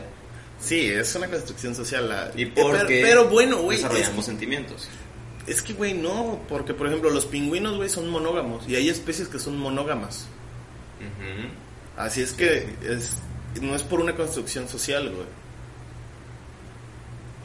[0.59, 2.07] Sí, es una construcción social.
[2.09, 3.77] la- Y Eh, porque pero, pero bueno, güey.
[3.77, 4.87] Es, desarrollamos sentimientos.
[5.47, 6.39] es que, güey, no.
[6.47, 8.67] Porque, por ejemplo, los pingüinos, güey, son monógamos.
[8.67, 10.27] Y hay especies que son monógamas.
[10.99, 11.49] Ujú.
[11.97, 13.17] Así es que es,
[13.61, 15.27] no es por una construcción social, güey.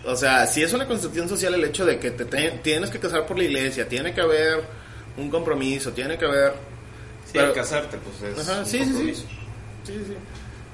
[0.06, 2.98] O sea, si es una construcción social el hecho de que te, te- tienes que
[2.98, 4.62] casar por la iglesia, tiene que haber
[5.16, 6.52] un compromiso, tiene que haber...
[7.24, 8.84] Sí, Pero- al casarte, pues es Ajá, un sí, sí, sí.
[8.90, 9.22] compromiso.
[9.84, 10.14] Sí, sí.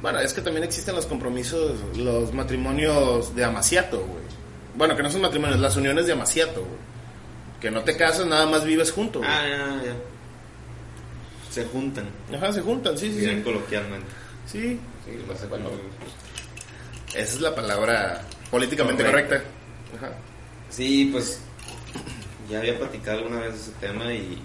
[0.02, 4.22] Bueno, es que también existen los compromisos, los matrimonios de amaciato, güey.
[4.74, 6.78] Bueno, que no son matrimonios, las uniones de amaciato, güey.
[7.60, 9.22] Que no te casas, nada más vives juntos.
[9.26, 9.94] Ah, ya, ya.
[11.50, 13.42] Se juntan, Ajá, se juntan, sí, sí, bien sí.
[13.42, 14.06] coloquialmente.
[14.46, 15.46] Sí, Sí, lo sé
[17.14, 19.36] esa es la palabra políticamente Correcto.
[19.36, 19.50] correcta.
[20.06, 20.12] Ajá.
[20.68, 21.40] Sí, pues
[22.48, 24.38] ya había platicado alguna vez ese tema y,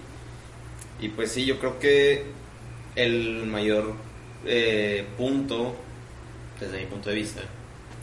[1.00, 2.24] y pues sí, yo creo que
[2.96, 3.94] el mayor
[4.44, 5.74] eh, punto,
[6.60, 7.40] desde mi punto de vista,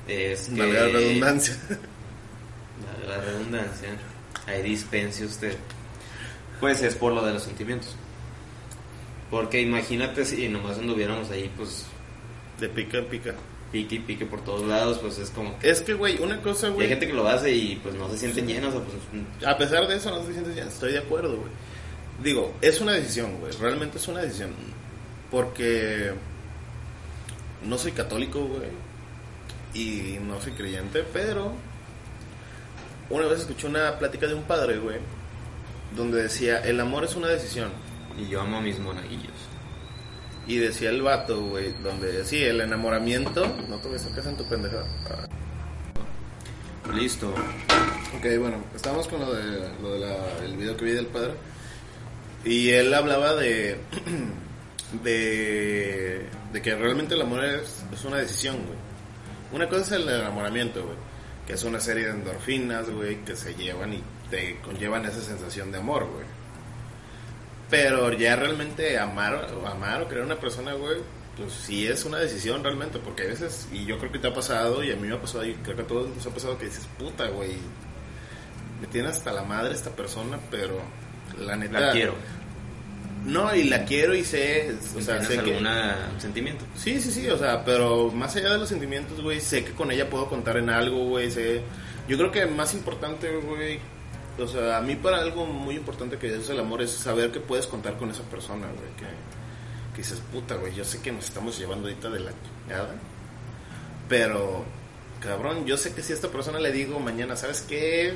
[0.07, 0.59] es que...
[0.59, 1.57] Valga la redundancia.
[1.69, 3.89] Valga la redundancia,
[4.47, 5.55] ahí dispense usted.
[6.59, 7.95] Pues es por lo de los sentimientos.
[9.29, 11.85] Porque imagínate si nomás anduviéramos ahí, pues
[12.59, 13.33] De pica en pica.
[13.71, 15.69] pique y pique por todos lados, pues es como que...
[15.69, 16.87] Es que, güey, una cosa, y hay güey.
[16.89, 19.45] gente que lo hace y pues no se sienten llenos, o pues...
[19.45, 20.65] A pesar de eso, no se siente ya.
[20.65, 21.49] Estoy de acuerdo, güey.
[22.23, 23.51] Digo, es una decisión, güey.
[23.59, 24.51] Realmente es una decisión.
[25.33, 26.13] Porque
[27.65, 28.69] no soy católico, güey.
[29.73, 31.51] Y no soy creyente, pero
[33.09, 34.97] una vez escuché una plática de un padre, güey.
[35.97, 37.71] Donde decía, el amor es una decisión.
[38.15, 39.33] Y yo amo a mis monaguillos.
[40.45, 43.43] Y decía el vato, güey, donde sí, el enamoramiento.
[43.67, 44.85] No te voy a en tu pendejada.
[46.93, 47.29] Listo.
[48.15, 51.31] Ok, bueno, estábamos con lo de, lo de la- el video que vi del padre.
[52.45, 53.79] Y él hablaba de,
[55.01, 58.77] de, de que realmente el amor es, es una decisión, güey.
[59.53, 60.97] Una cosa es el enamoramiento, güey.
[61.47, 65.71] Que es una serie de endorfinas, güey, que se llevan y te conllevan esa sensación
[65.71, 66.25] de amor, güey.
[67.69, 70.97] Pero ya realmente amar, amar o a una persona, güey,
[71.35, 72.99] pues sí es una decisión realmente.
[72.99, 75.21] Porque a veces, y yo creo que te ha pasado, y a mí me ha
[75.21, 77.57] pasado, y creo que a todos nos ha pasado que dices, puta, güey,
[78.79, 80.79] me tiene hasta la madre esta persona, pero
[81.39, 81.91] la neta.
[81.91, 82.15] Quiero.
[83.25, 85.55] No, y la quiero y sé, o sea, ¿Tienes sé que.
[85.55, 86.65] algún sentimiento?
[86.75, 89.91] Sí, sí, sí, o sea, pero más allá de los sentimientos, güey, sé que con
[89.91, 91.61] ella puedo contar en algo, güey, sé...
[92.07, 93.79] Yo creo que más importante, güey,
[94.37, 97.39] o sea, a mí para algo muy importante que es el amor es saber que
[97.39, 99.05] puedes contar con esa persona, güey, que,
[99.93, 102.95] que dices, puta, güey, yo sé que nos estamos llevando ahorita de la chingada,
[104.09, 104.65] pero,
[105.21, 108.15] cabrón, yo sé que si a esta persona le digo mañana, ¿sabes qué?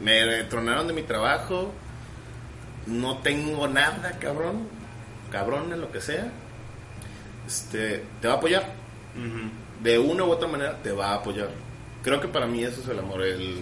[0.00, 1.72] Me tronaron de mi trabajo,
[2.88, 4.66] no tengo nada, cabrón,
[5.30, 6.32] cabrón en lo que sea,
[7.46, 8.72] este, te va a apoyar.
[9.82, 11.50] De una u otra manera te va a apoyar.
[12.02, 13.58] Creo que para mí eso es el amor, el,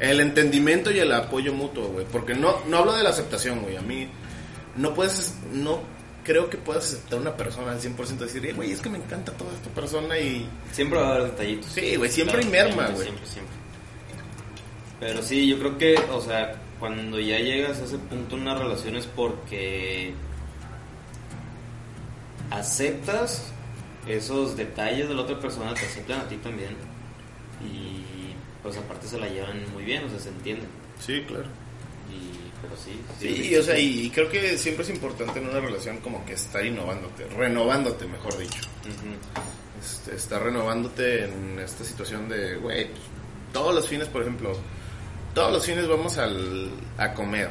[0.00, 2.06] el entendimiento y el apoyo mutuo, güey.
[2.10, 3.76] Porque no, no hablo de la aceptación, güey.
[3.76, 4.08] A mí
[4.76, 5.80] no puedes, no
[6.24, 8.98] creo que puedas aceptar a una persona al 100% decir, "Eh, güey, es que me
[8.98, 10.48] encanta toda esta persona y...
[10.72, 11.66] Siempre va a haber detallitos.
[11.70, 13.04] Sí, güey, siempre hay Claro, merma, güey.
[13.04, 13.54] Siempre, siempre.
[15.00, 18.54] Pero sí, yo creo que, o sea, cuando ya llegas a ese punto en una
[18.54, 20.14] relación es porque
[22.50, 23.52] aceptas
[24.06, 26.76] esos detalles de la otra persona, te aceptan a ti también.
[27.62, 30.68] Y pues aparte se la llevan muy bien, o sea, se entienden.
[30.98, 31.46] Sí, claro.
[32.10, 33.00] Y, pero sí.
[33.18, 36.34] Sí, o sea, y, y creo que siempre es importante en una relación como que
[36.34, 38.60] estar innovándote, renovándote, mejor dicho.
[39.80, 42.88] Este, estar renovándote en esta situación de, güey,
[43.52, 44.56] todos los fines, por ejemplo,
[45.34, 47.50] todos los fines vamos al, a comer.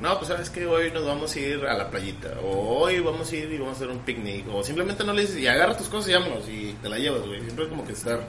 [0.00, 3.30] No, pues sabes que hoy nos vamos a ir a la playita, o hoy vamos
[3.30, 5.76] a ir y vamos a hacer un picnic, o simplemente no le dices, y agarra
[5.76, 7.40] tus cosas y vámonos, y te la llevas, güey.
[7.40, 8.20] Siempre es como que estar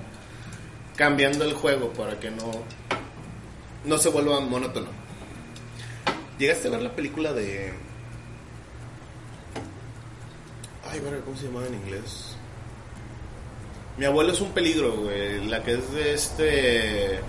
[0.95, 2.51] cambiando el juego para que no,
[3.83, 4.87] no se vuelva monótono.
[6.37, 7.73] ¿Llegaste a ver la película de...
[10.89, 12.35] Ay, verga, ¿cómo se llamaba en inglés?
[13.97, 15.45] Mi abuelo es un peligro, güey.
[15.47, 17.19] La que es de este.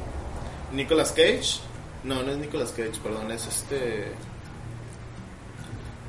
[0.77, 1.61] Nicolas Cage.
[2.05, 4.13] No, no es Nicolas Cage, perdón, es este.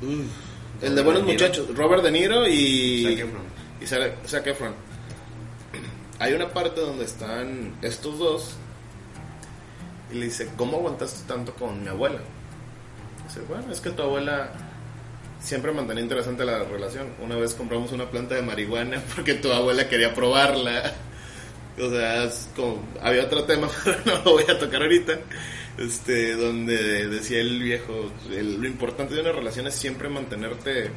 [0.02, 0.26] Uf,
[0.82, 1.32] el de Buenos De.
[1.32, 1.74] Muchachos.
[1.74, 3.04] Robert De Niro y.
[3.04, 3.42] Zac Efron.
[3.80, 4.74] Y Zac Efron.
[6.18, 8.56] hay una parte donde están estos dos
[10.12, 12.20] y le dice, ¿cómo aguantaste tanto con mi abuela?
[13.26, 14.52] Dice, bueno, es que tu abuela
[15.40, 17.08] siempre mantenía interesante la relación.
[17.22, 20.94] Una vez compramos una planta de marihuana porque tu abuela quería probarla.
[21.80, 25.18] O sea, es como, había otro tema, pero no lo voy a tocar ahorita.
[25.78, 30.90] Este, donde decía el viejo, el- lo importante de una relación es siempre mantenerte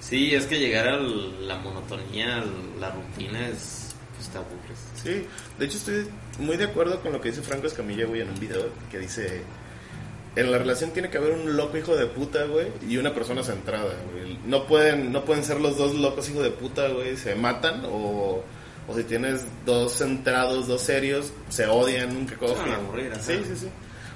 [0.00, 2.42] Sí, es que llegar a la monotonía,
[2.80, 3.94] la rutina es.
[4.16, 4.78] Pues te aburres.
[5.00, 5.26] Sí,
[5.58, 6.06] de hecho estoy
[6.40, 9.42] muy de acuerdo con lo que dice Franco Escamilla, güey, en un video que dice,
[10.34, 13.44] en la relación tiene que haber un loco hijo de puta, güey, y una persona
[13.44, 14.36] centrada, güey.
[14.44, 18.42] No pueden, no pueden ser los dos locos hijos de puta, güey, se matan o,
[18.88, 22.58] o si tienes dos centrados, dos serios, se odian, nunca cogen.
[22.58, 23.12] van a aburrir.
[23.20, 23.68] Sí, sí, sí.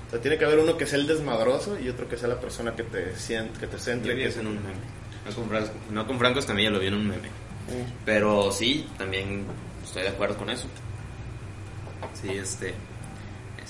[0.06, 2.40] O sea, tiene que haber uno que sea el desmadroso y otro que sea la
[2.40, 4.14] persona que te siente, que te Yo centre.
[4.14, 4.96] vi que eso en un meme.
[5.28, 7.28] No con, Franco, no con Franco Escamilla, lo vi en un meme.
[8.04, 9.44] Pero sí, también
[9.84, 10.68] estoy de acuerdo con eso.
[12.20, 12.74] Sí, este.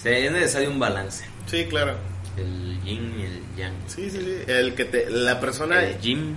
[0.05, 1.25] Es necesario un balance.
[1.47, 1.95] Sí, claro.
[2.37, 3.75] El yin y el yang.
[3.87, 4.37] Sí, sí, sí.
[4.47, 6.37] El que te, la persona, El yin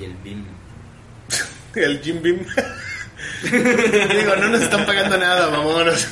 [0.00, 0.44] y el bim.
[1.74, 2.44] El Jim Beam.
[3.42, 6.06] Digo, no nos están pagando nada, mamonos.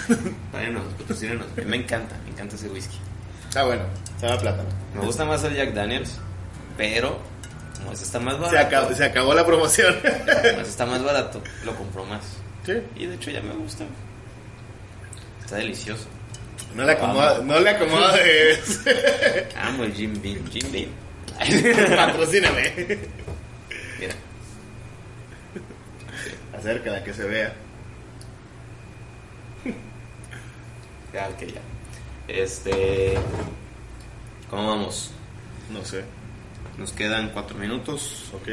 [0.53, 1.47] Párenos, patrocínenos.
[1.65, 2.99] Me encanta, me encanta ese whisky.
[3.55, 3.83] Ah, bueno,
[4.21, 4.69] se llama plátano.
[4.95, 6.19] Me gusta más el Jack Daniels,
[6.77, 7.19] pero
[7.79, 9.95] como este está más barato, Se acabó, se acabó la promoción.
[10.03, 12.23] como este está más barato, lo compro más.
[12.65, 12.73] Sí.
[12.97, 13.85] Y de hecho ya me gusta.
[15.43, 16.07] Está delicioso.
[16.75, 18.81] No le acomoda, no le acomodes.
[19.57, 20.45] Amo el Jim Beam.
[20.51, 20.91] Jim Beam.
[21.97, 22.99] Patrocíname.
[24.01, 24.15] Mira,
[26.67, 27.55] Acércala que se vea.
[31.15, 31.61] ya, ok, ya.
[32.27, 33.15] Este.
[34.51, 35.13] ¿Cómo vamos?
[35.71, 36.03] No sé.
[36.77, 38.33] Nos quedan cuatro minutos.
[38.33, 38.49] Ok.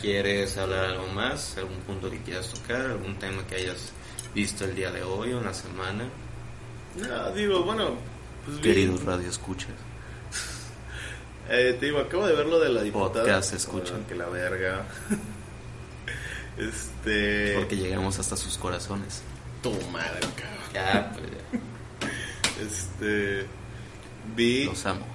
[0.00, 1.56] ¿Quieres hablar algo más?
[1.58, 2.86] ¿Algún punto que quieras tocar?
[2.86, 3.92] ¿Algún tema que hayas
[4.34, 6.08] visto el día de hoy o una semana?
[6.96, 7.94] No, digo, bueno.
[8.46, 9.70] Pues Queridos Radio Escuchas.
[11.50, 13.24] Eh, te digo, acabo de ver lo de la diputada.
[13.24, 14.02] Podcast escuchan.
[14.04, 14.84] Oh, que la verga.
[16.58, 17.54] este.
[17.56, 19.22] Porque llegamos hasta sus corazones.
[19.62, 20.58] Tu madre, cabrón.
[20.74, 22.64] Ya, pues ya.
[22.64, 23.46] Este.
[24.36, 24.64] Vi.
[24.64, 25.06] Los amo.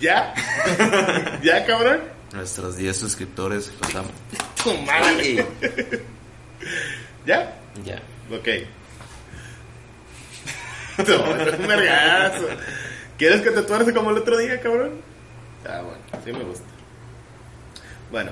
[0.00, 0.34] ¿Ya?
[1.42, 2.00] ¿Ya, cabrón?
[2.32, 4.10] Nuestros 10 suscriptores los amo.
[4.62, 5.46] Tu madre.
[7.26, 7.56] ¿Ya?
[7.84, 8.02] Ya.
[8.30, 8.48] Ok.
[10.96, 12.46] No, es un vergazo.
[13.18, 15.00] ¿Quieres que te tuerce como el otro día, cabrón?
[15.66, 16.64] Ah, bueno, sí me gusta.
[18.12, 18.30] Bueno.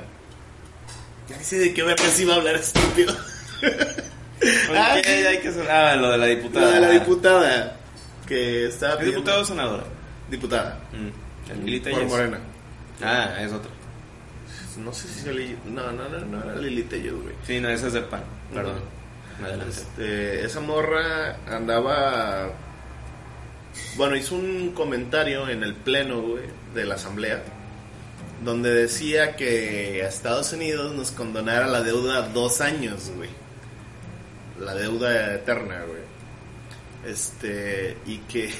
[1.38, 3.16] Ya sé de qué verga sí iba a hablar estúpido.
[4.74, 6.66] Ah, hay que hacer- Ah, lo de la diputada.
[6.66, 7.76] La de la diputada.
[8.26, 9.84] Que estaba ¿Qué pidiendo- diputado o senadora?
[10.30, 10.78] Diputada.
[10.92, 11.50] Mm.
[11.52, 12.04] ¿El Lili Por?
[12.06, 12.38] Morena.
[13.02, 13.70] Ah, es otro.
[14.78, 15.56] No sé si Lili...
[15.66, 17.34] No, no, no, no era Lili Telles, güey.
[17.46, 18.22] Sí, no, ese es de pan.
[18.54, 18.80] Perdón.
[19.42, 19.68] Adelante.
[19.70, 22.50] Este, esa morra andaba.
[23.96, 27.42] Bueno, hizo un comentario en el pleno, güey, de la asamblea,
[28.44, 33.30] donde decía que a Estados Unidos nos condonara la deuda dos años, güey.
[34.58, 36.02] La deuda eterna, güey.
[37.04, 38.52] Este, y que.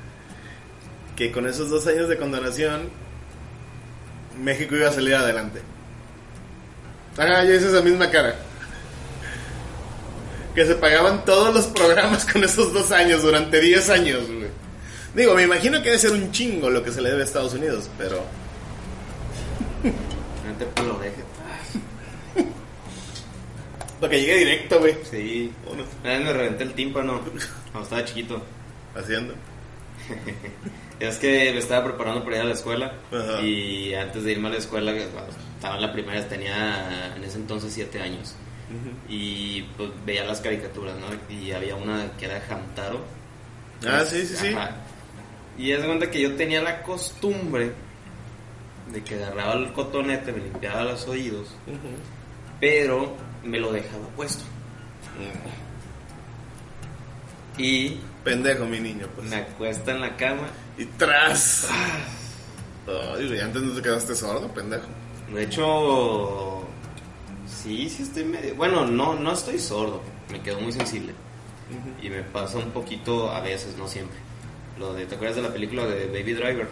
[1.16, 2.90] que con esos dos años de condonación,
[4.38, 5.60] México iba a salir adelante.
[7.16, 8.36] Ah, yo hice esa misma cara
[10.54, 14.48] que se pagaban todos los programas con esos dos años durante 10 años, güey.
[15.14, 17.54] Digo, me imagino que debe ser un chingo lo que se le debe a Estados
[17.54, 18.24] Unidos, pero
[19.84, 21.22] No te lo deje.
[24.00, 24.96] para que llegue directo, güey.
[25.10, 25.52] Sí.
[25.70, 27.20] Uno Una vez me reventé el tímpano
[27.72, 28.42] cuando estaba chiquito.
[28.94, 29.34] haciendo.
[31.00, 33.40] Es que me estaba preparando para ir a la escuela Ajá.
[33.40, 37.36] y antes de irme a la escuela, cuando estaba en la primaria, tenía en ese
[37.36, 38.34] entonces 7 años
[39.08, 41.06] y pues veía las caricaturas, ¿no?
[41.32, 43.00] Y había una que era Hamtaro.
[43.86, 44.48] Ah, sí, sí, sí.
[44.48, 44.72] Ajá.
[45.56, 47.70] Y es de cuenta que yo tenía la costumbre
[48.92, 51.48] de que agarraba el cotonete, me limpiaba los oídos,
[52.60, 53.14] pero
[53.44, 54.44] me lo dejaba puesto.
[57.56, 59.28] Y Pendejo, mi niño, pues.
[59.30, 60.48] me acuesta en la cama.
[60.76, 61.68] Y tras.
[62.86, 64.86] Ay, güey, antes no te quedaste sordo, pendejo.
[65.32, 66.62] De hecho,
[67.46, 68.54] sí, sí estoy medio...
[68.54, 71.12] Bueno, no, no estoy sordo, me quedo muy sensible.
[72.02, 74.16] Y me pasa un poquito, a veces, no siempre.
[74.78, 76.68] Lo de, ¿te acuerdas de la película de Baby Driver?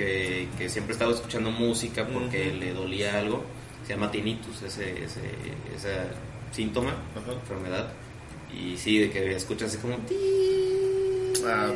[0.00, 3.44] Que, que siempre estaba escuchando música porque le dolía algo.
[3.86, 5.20] Se llama tinnitus, ese, ese,
[5.76, 5.90] ese
[6.52, 7.92] síntoma, enfermedad.
[8.50, 9.98] Y sí, de que escuchas así como...
[11.46, 11.70] Ah.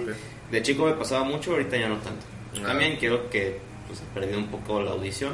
[0.51, 2.25] De chico me pasaba mucho, ahorita ya no tanto.
[2.57, 2.69] Ah.
[2.69, 5.33] También creo que pues, perdido un poco la audición.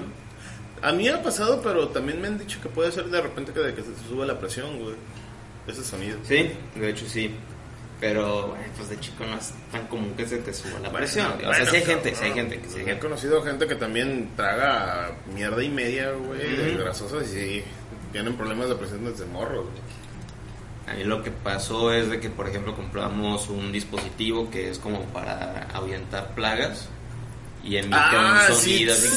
[0.82, 3.60] A mí ha pasado, pero también me han dicho que puede ser de repente que,
[3.60, 4.96] de que se te sube la presión, güey.
[5.68, 6.18] ese sonido.
[6.24, 7.30] Sí, de hecho sí.
[8.00, 11.26] Pero, bueno, pues de chico no es tan común que se te suba la presión.
[11.32, 13.00] o sea, Bueno, sí hay gente, sí hay gente, que sí hay He gente.
[13.00, 16.78] conocido gente que también traga mierda y media, güey, Ujú.
[16.82, 17.64] grasosas y sí,
[18.12, 19.74] tienen problemas de presión desde morro, güey.
[20.88, 24.78] A mí lo que pasó es de que, por ejemplo, compramos un dispositivo que es
[24.78, 26.88] como para ahuyentar plagas
[27.62, 28.62] y emite Ah, un sí.
[28.78, 29.08] sonido así.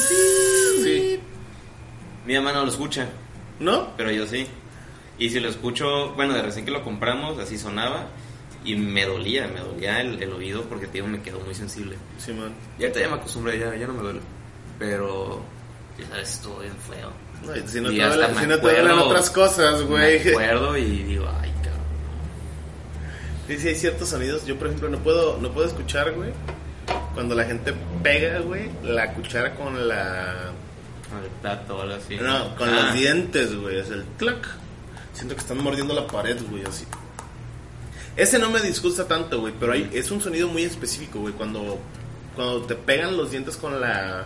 [0.84, 1.20] Sí.
[2.26, 3.08] Mi mamá no lo escucha,
[3.60, 3.94] ¿No?
[3.96, 4.46] pero yo sí.
[5.18, 8.08] Y si lo escucho, bueno, de recién que lo compramos, así sonaba
[8.66, 11.96] y me dolía, me dolía el, el oído porque tío me quedó muy sensible.
[12.18, 12.54] Sí, man.
[12.80, 14.20] Y ahorita ya me acostumbré, ya, ya no me duele.
[14.80, 15.42] Pero,
[16.00, 17.12] ya sabes, estuvo bien feo.
[17.46, 20.24] No, y si no Y te, duele- si no te duelen acuerdo- otras cosas, güey.
[20.24, 21.82] Me acuerdo y digo, ay, cabrón.
[23.48, 24.46] Sí, sí, hay ciertos sonidos.
[24.46, 26.32] Yo, por ejemplo, no puedo, no puedo escuchar, güey,
[27.14, 30.52] cuando la gente pega, güey, la cuchara con la...
[31.10, 32.16] Con el plato o algo así.
[32.16, 33.78] No, con Ah, los dientes, güey.
[33.80, 34.48] Es el clac.
[35.14, 36.86] Siento que están mordiendo la pared, güey, así.
[38.16, 41.34] Ese no me disgusta tanto, güey, pero hay, es un sonido muy específico, güey.
[41.34, 41.80] Cuando,
[42.36, 44.26] cuando te pegan los dientes con la,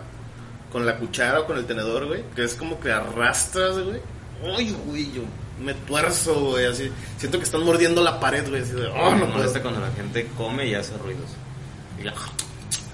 [0.70, 4.00] con la cuchara o con el tenedor, güey, que es como que arrastras, güey.
[4.56, 5.22] Ay, güey, yo
[5.62, 6.90] me tuerzo, güey, así.
[7.16, 9.38] Siento que están mordiendo la pared, güey, así de, oh, no puedo.
[9.38, 11.30] molesta cuando la gente come y hace ruidos.
[11.98, 12.14] Y ya.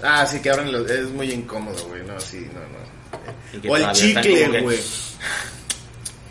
[0.01, 3.71] Ah, sí, que abren los, es muy incómodo, güey, no, sí, no, no.
[3.71, 4.79] O el chicle, que- güey.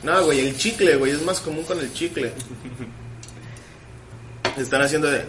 [0.02, 2.32] No, güey, el chicle, güey, es más común con el chicle.
[4.56, 5.24] Están haciendo de...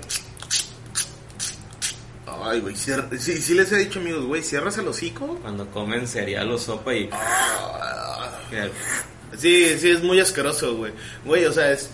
[2.43, 5.37] Ay, güey, cierra- sí, sí les he dicho, amigos, güey, cierras el hocico.
[5.41, 7.09] Cuando comen cereal o sopa y...
[8.49, 8.71] que-
[9.37, 10.93] Sí, sí, es muy asqueroso, güey.
[11.25, 11.89] Güey, o sea, es...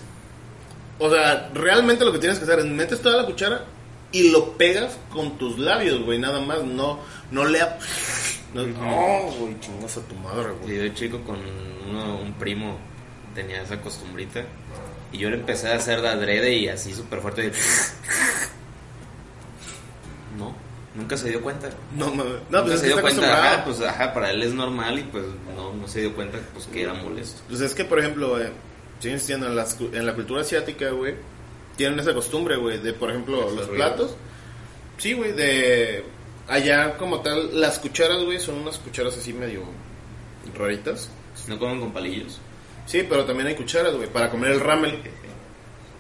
[0.99, 3.65] O sea, realmente lo que tienes que hacer es metes toda la cuchara
[4.11, 6.63] y lo pegas con tus labios, güey, nada más.
[6.63, 6.99] No,
[7.31, 7.59] no le...
[8.53, 8.63] No,
[9.39, 10.77] güey, chingas a tu madre, Y güey.
[10.77, 11.37] de chico con
[11.89, 12.77] uno, un primo
[13.33, 14.41] tenía esa costumbrita.
[15.11, 17.47] Y yo le empecé a hacer de adrede y así súper fuerte.
[17.47, 17.51] y-
[20.37, 20.55] No,
[20.95, 21.69] nunca se dio cuenta.
[21.95, 23.51] No, no, nunca pues es se dio cuenta.
[23.53, 26.65] Ajá, pues ajá, para él es normal y pues no, no se dio cuenta pues
[26.67, 27.41] que era molesto.
[27.49, 28.51] Pues es que, por ejemplo, eh,
[29.03, 29.17] en,
[29.77, 31.15] cu- en la cultura asiática, güey,
[31.75, 34.15] tienen esa costumbre, güey, de, por ejemplo, los platos.
[34.97, 36.03] Sí, güey, de...
[36.47, 39.63] Allá, como tal, las cucharas, güey, son unas cucharas así medio
[40.57, 41.09] raritas.
[41.47, 42.39] No comen con palillos.
[42.85, 44.99] Sí, pero también hay cucharas, güey, para comer el ramen.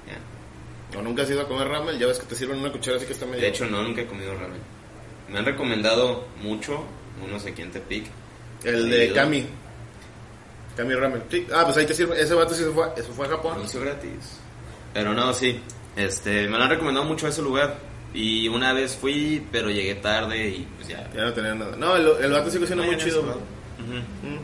[0.07, 0.97] Ya.
[0.99, 3.05] O nunca has ido a comer ramen, ya ves que te sirven una cuchara así
[3.05, 3.41] que está medio...
[3.41, 4.59] De hecho, no, nunca he comido ramen.
[5.29, 6.83] Me han recomendado mucho,
[7.25, 8.05] unos aquí en Tepic.
[8.63, 9.15] el he de ido.
[9.15, 9.45] Kami.
[10.75, 11.23] Kami ramen.
[11.29, 12.19] Sí, ah, pues ahí te sirve.
[12.19, 13.55] Ese vato sí se fue, eso fue a Japón.
[13.55, 14.39] Anuncio gratis.
[14.93, 15.61] Pero no, sí.
[15.95, 17.77] Este, me lo han recomendado mucho ese lugar.
[18.13, 21.09] Y una vez fui, pero llegué tarde y pues ya.
[21.13, 21.75] Ya no tenía nada.
[21.77, 23.33] No, el, el vato sí cocina muy chido, ¿no?
[23.33, 23.43] güey.
[23.81, 24.27] Ujú.
[24.27, 24.39] Mm.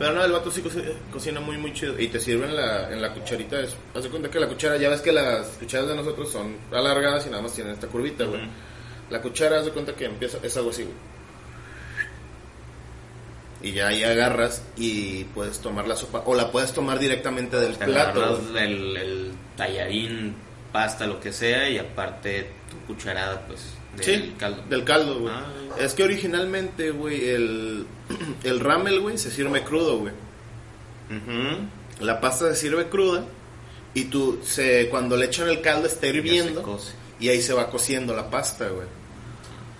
[0.00, 0.70] Pero no, el vato sí co-
[1.12, 1.96] cocina muy, muy chido.
[2.00, 3.60] Y te sirve en la, en la cucharita.
[3.60, 6.56] Es, haz de cuenta que la cuchara, ya ves que las cucharas de nosotros son
[6.72, 8.40] alargadas y nada más tienen esta curvita, güey.
[9.10, 10.94] La cuchara, haz de cuenta que empieza, es algo así, güey.
[13.62, 16.22] Y ya ahí agarras y puedes tomar la sopa.
[16.24, 18.40] O la puedes tomar directamente del Te plato.
[18.56, 20.34] el, el tallarín,
[20.72, 23.60] pasta, lo que sea, y aparte tu cucharada, pues,
[23.96, 24.62] del Sí, caldo.
[24.68, 25.32] del caldo, güey.
[25.34, 25.44] Ah.
[25.78, 27.86] Es que originalmente, güey, el,
[28.44, 30.12] el ramel, güey, se sirve crudo, güey.
[32.00, 33.24] La pasta se sirve cruda
[33.94, 36.78] y tú, se, cuando le echan el caldo está Ya hirviendo
[37.18, 38.86] y ahí se va cociendo la pasta, güey.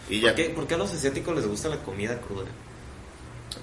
[0.08, 0.28] Y ya.
[0.28, 2.46] ¿Por qué, por qué a los asiáticos les gusta la comida cruda?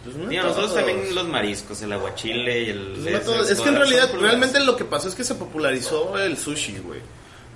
[0.04, 3.00] Pues no Mira, nosotros también los mariscos, el aguachile y el...
[3.04, 3.50] Pues no todos.
[3.52, 4.22] Es que en realidad, crudas.
[4.30, 7.00] realmente lo que pasó es que se popularizó el sushi, güey.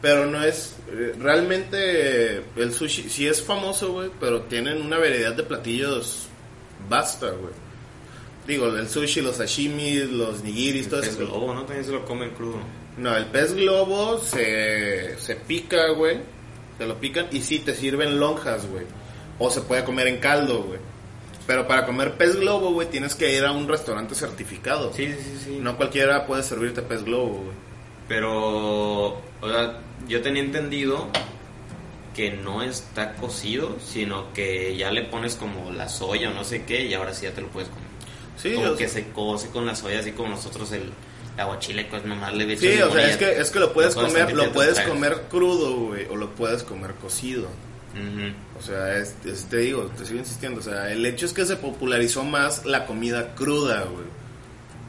[0.02, 0.76] Pero no es.
[0.92, 6.28] eh, Realmente eh, el sushi sí es famoso, güey, pero tienen una variedad de platillos
[6.90, 7.54] basta, güey.
[8.48, 11.18] Digo, el sushi, los sashimis, los nigiris, todo El eso.
[11.20, 11.64] pez globo, ¿no?
[11.66, 12.58] También se lo comen crudo.
[12.98, 16.18] No, el pez globo se, se pica, güey.
[16.80, 18.86] Te lo pican y sí te sirven lonjas, güey.
[19.38, 20.80] O se puede comer en caldo, güey.
[21.46, 24.92] Pero para comer pez globo, güey, tienes que ir a un restaurante certificado.
[24.94, 25.58] Sí, sí, sí.
[25.62, 27.56] No cualquiera puede servirte pez globo, güey.
[28.08, 31.08] Pero, o sea, yo tenía entendido
[32.16, 36.64] que no está cocido, sino que ya le pones como la soya o no sé
[36.66, 37.88] qué y ahora sí ya te lo puedes comer.
[38.38, 40.92] Sí, como o que se cose con la soya, así como nosotros el
[41.38, 44.52] aguachile, pues nomás le sí, o sea, es que, es que lo puedes comer, lo
[44.52, 47.48] puedes comer crudo, güey, o lo puedes comer cocido.
[48.58, 50.60] O sea, es, es- te digo, te sigo insistiendo.
[50.60, 54.06] O sea, el hecho es que se popularizó más la comida cruda, güey.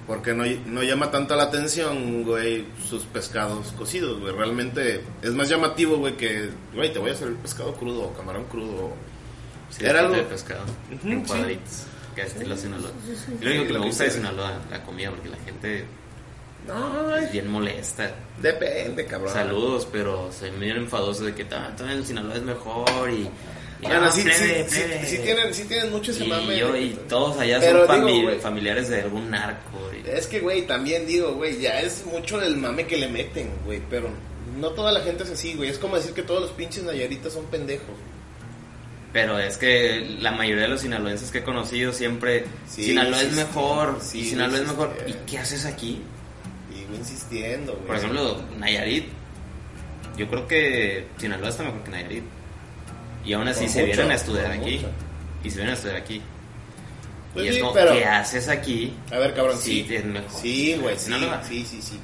[0.07, 4.33] Porque no, no llama tanto la atención, güey, sus pescados cocidos, güey.
[4.35, 8.13] Realmente es más llamativo, güey, que, güey, te voy a hacer el pescado crudo o
[8.15, 8.93] camarón crudo.
[9.71, 11.27] Sí, Era algo- de pescado, Ujú, en sí.
[11.29, 11.83] cuadritos,
[12.17, 12.91] que es estilo Sinaloa.
[13.41, 14.11] Y lo único que me gusta de.
[14.11, 15.85] Sinaloa, la comida, porque la gente
[16.67, 18.15] No, Es bien molesta.
[18.41, 19.33] depende, cabrón.
[19.33, 23.29] Saludos, pero soy bien enfadoso de que "Ah, todavía el Sinaloa es mejor y...
[23.83, 25.07] Bueno, no, sí, plebe, sí, sí, plebe".
[25.07, 26.57] sí tienen, sí tienen mucho ese y, mame.
[26.57, 28.39] yo, y todos allá Pero son digo, fami- güey.
[28.41, 29.79] familiares de algún narco.
[29.93, 33.51] y- Es que, güey, también digo, güey, ya es mucho el mame que le meten,
[33.65, 34.09] güey, pero
[34.59, 35.69] no toda la gente es así, güey.
[35.71, 37.97] Es como decir que todos los pinches nayaritas son pendejos.
[39.13, 42.45] Pero es que la mayoría de los sinaloenses que he conocido siempre...
[42.67, 44.97] Sí, Sinaloa es mejor, Sí, y Sinaloa es mejor.
[45.07, 46.01] ¿Y qué haces aquí?
[46.89, 47.87] Voy insistiendo, güey.
[47.87, 49.07] Por ejemplo, Nayarit.
[50.17, 52.25] Yo creo que Sinaloa está mejor que Nayarit.
[53.25, 54.77] Y aún así se mucho, vienen a estudiar aquí.
[54.77, 54.89] mucho.
[55.45, 56.23] Y se vienen a estudiar aquí.
[57.33, 58.95] Pues y es sí, como, pero- ¿qué haces aquí?
[59.13, 59.95] A ver, cabrón, Sí, sí.
[59.95, 60.41] es mejor.
[60.41, 61.13] Sí, güey, sí,
[61.49, 62.01] sí, sí, sí.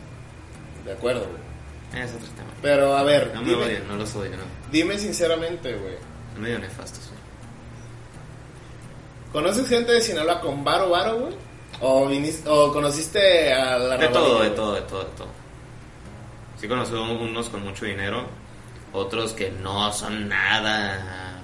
[0.84, 2.02] De acuerdo, güey.
[2.02, 2.48] Es otro tema.
[2.62, 4.42] Pero, a ver, No me dime, odian, no los odio, no.
[4.70, 5.94] dime sinceramente, güey.
[6.38, 7.18] Medio nefastos, güey.
[9.32, 11.34] ¿Conoces gente de Sinaloa con varo, varo, güey?
[11.80, 12.08] ¿O,
[12.46, 15.28] o conociste a la De todo, de todo, de todo, de todo.
[16.60, 18.26] Sí conozco unos con mucho dinero,
[18.93, 21.43] otros que no son nada.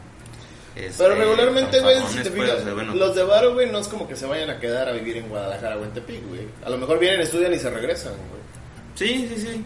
[0.75, 3.89] este, Pero regularmente, güey, si te pues, fijas, bueno, los de Varo, güey, no es
[3.89, 6.47] como que se vayan a quedar a vivir en Guadalajara o en Tepic, güey.
[6.65, 8.43] A lo mejor vienen, estudian y se regresan, güey.
[8.95, 9.65] Sí, sí, sí.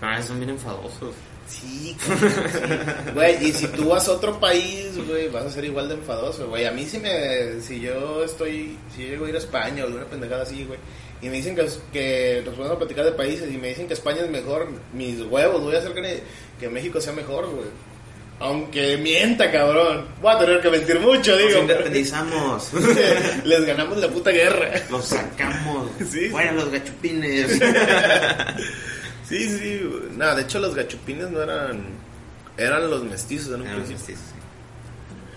[0.00, 1.14] Pero a veces son bien enfadosos.
[1.48, 1.96] Sí.
[3.14, 6.48] güey, y si tú vas a otro país, güey, vas a ser igual de enfadoso,
[6.48, 6.64] güey.
[6.64, 9.86] A mí si me, si yo estoy, si yo llego a ir a España o
[9.86, 10.78] alguna pendejada así, güey,
[11.22, 14.22] y me dicen que, que nos podemos platicar de países y me dicen que España
[14.22, 16.22] es mejor, mis huevos, voy a hacer que,
[16.58, 17.68] que México sea mejor, güey.
[18.40, 20.08] Aunque mienta, cabrón.
[20.20, 21.60] Voy a tener que mentir mucho, Nos digo.
[21.60, 22.72] independizamos.
[23.44, 24.72] Les ganamos la puta guerra.
[24.90, 25.90] los sacamos.
[26.10, 26.28] Sí.
[26.28, 27.60] Fuera los gachupines.
[29.28, 29.80] Sí, sí.
[30.16, 31.84] Nada, de hecho los gachupines no eran...
[32.58, 34.04] Eran los mestizos en un sí, principio.
[34.06, 34.18] sí, sí.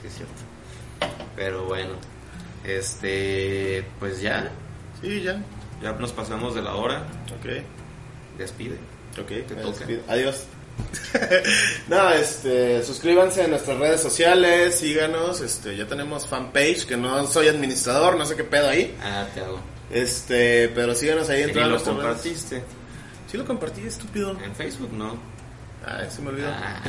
[0.01, 1.13] Sí, es cierto.
[1.35, 1.91] Pero bueno,
[2.65, 4.51] este, pues ya,
[5.01, 5.41] Sí, ya.
[5.81, 7.03] Ya nos pasamos de la hora.
[7.39, 7.63] Ok.
[8.37, 8.77] Despide.
[9.19, 9.77] Ok, Te toca.
[9.79, 10.01] despido.
[10.07, 10.43] Adiós.
[11.87, 17.47] no, este, suscríbanse a nuestras redes sociales, síganos, este, ya tenemos fanpage, que no soy
[17.47, 19.61] administrador, no sé qué pedo ahí, Ah, te hago.
[19.89, 22.07] este, pero síganos ahí en todas lo nuestras redes.
[22.09, 22.63] compartiste.
[23.31, 24.37] Sí lo compartí, estúpido.
[24.43, 25.15] En Facebook, ¿no?
[25.85, 26.49] Ay, se me olvidó.
[26.49, 26.81] Ah,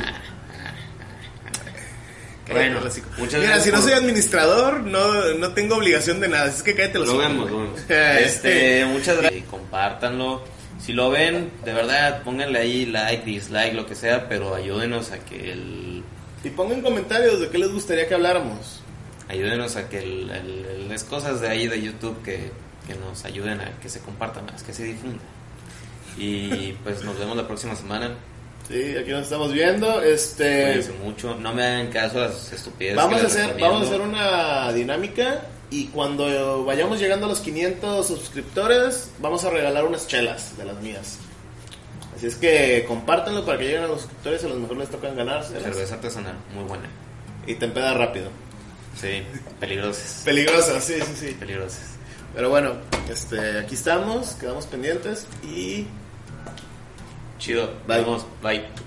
[2.52, 2.80] bueno,
[3.18, 6.74] muchas Mira, gracias si no soy administrador, no, no tengo obligación de nada, es que
[6.74, 7.80] cállate los Lo vemos, lo vemos.
[7.88, 9.42] Este, muchas gracias.
[9.42, 10.44] Y compártanlo.
[10.80, 15.18] Si lo ven, de verdad, pónganle ahí like, dislike, lo que sea, pero ayúdenos a
[15.18, 16.04] que el
[16.44, 18.82] Y pongan comentarios de qué les gustaría que habláramos.
[19.28, 22.52] ayúdenos a que el, las cosas de ahí de YouTube que,
[22.86, 25.22] que nos ayuden a que se comparta más, que se difunda.
[26.18, 28.10] Y pues nos vemos la próxima semana.
[28.68, 30.64] Sí, aquí nos estamos viendo, este...
[30.72, 31.34] Cuídense mucho.
[31.36, 32.96] No me hagan caso a las estupideces.
[32.96, 38.06] Vamos a hacer, vamos a hacer una dinámica y cuando vayamos llegando a los 500
[38.06, 41.18] suscriptores vamos a regalar unas chelas de las mías.
[42.16, 45.14] Así es que compártanlo para que lleguen a los suscriptores, a los mejor les tocan
[45.14, 46.88] ganarse Cerveza artesanal, muy buena.
[47.46, 48.30] y te empeda rápido.
[48.98, 49.22] Sí,
[49.60, 50.22] peligrosas.
[50.24, 51.36] Peligrosa, sí, sí, sí.
[51.38, 51.96] Peligrosas.
[52.34, 52.72] Pero bueno,
[53.10, 55.86] este, aquí estamos, quedamos pendientes y
[57.38, 57.68] Chido.
[57.86, 58.02] Bye.
[58.02, 58.86] Vamos, bye.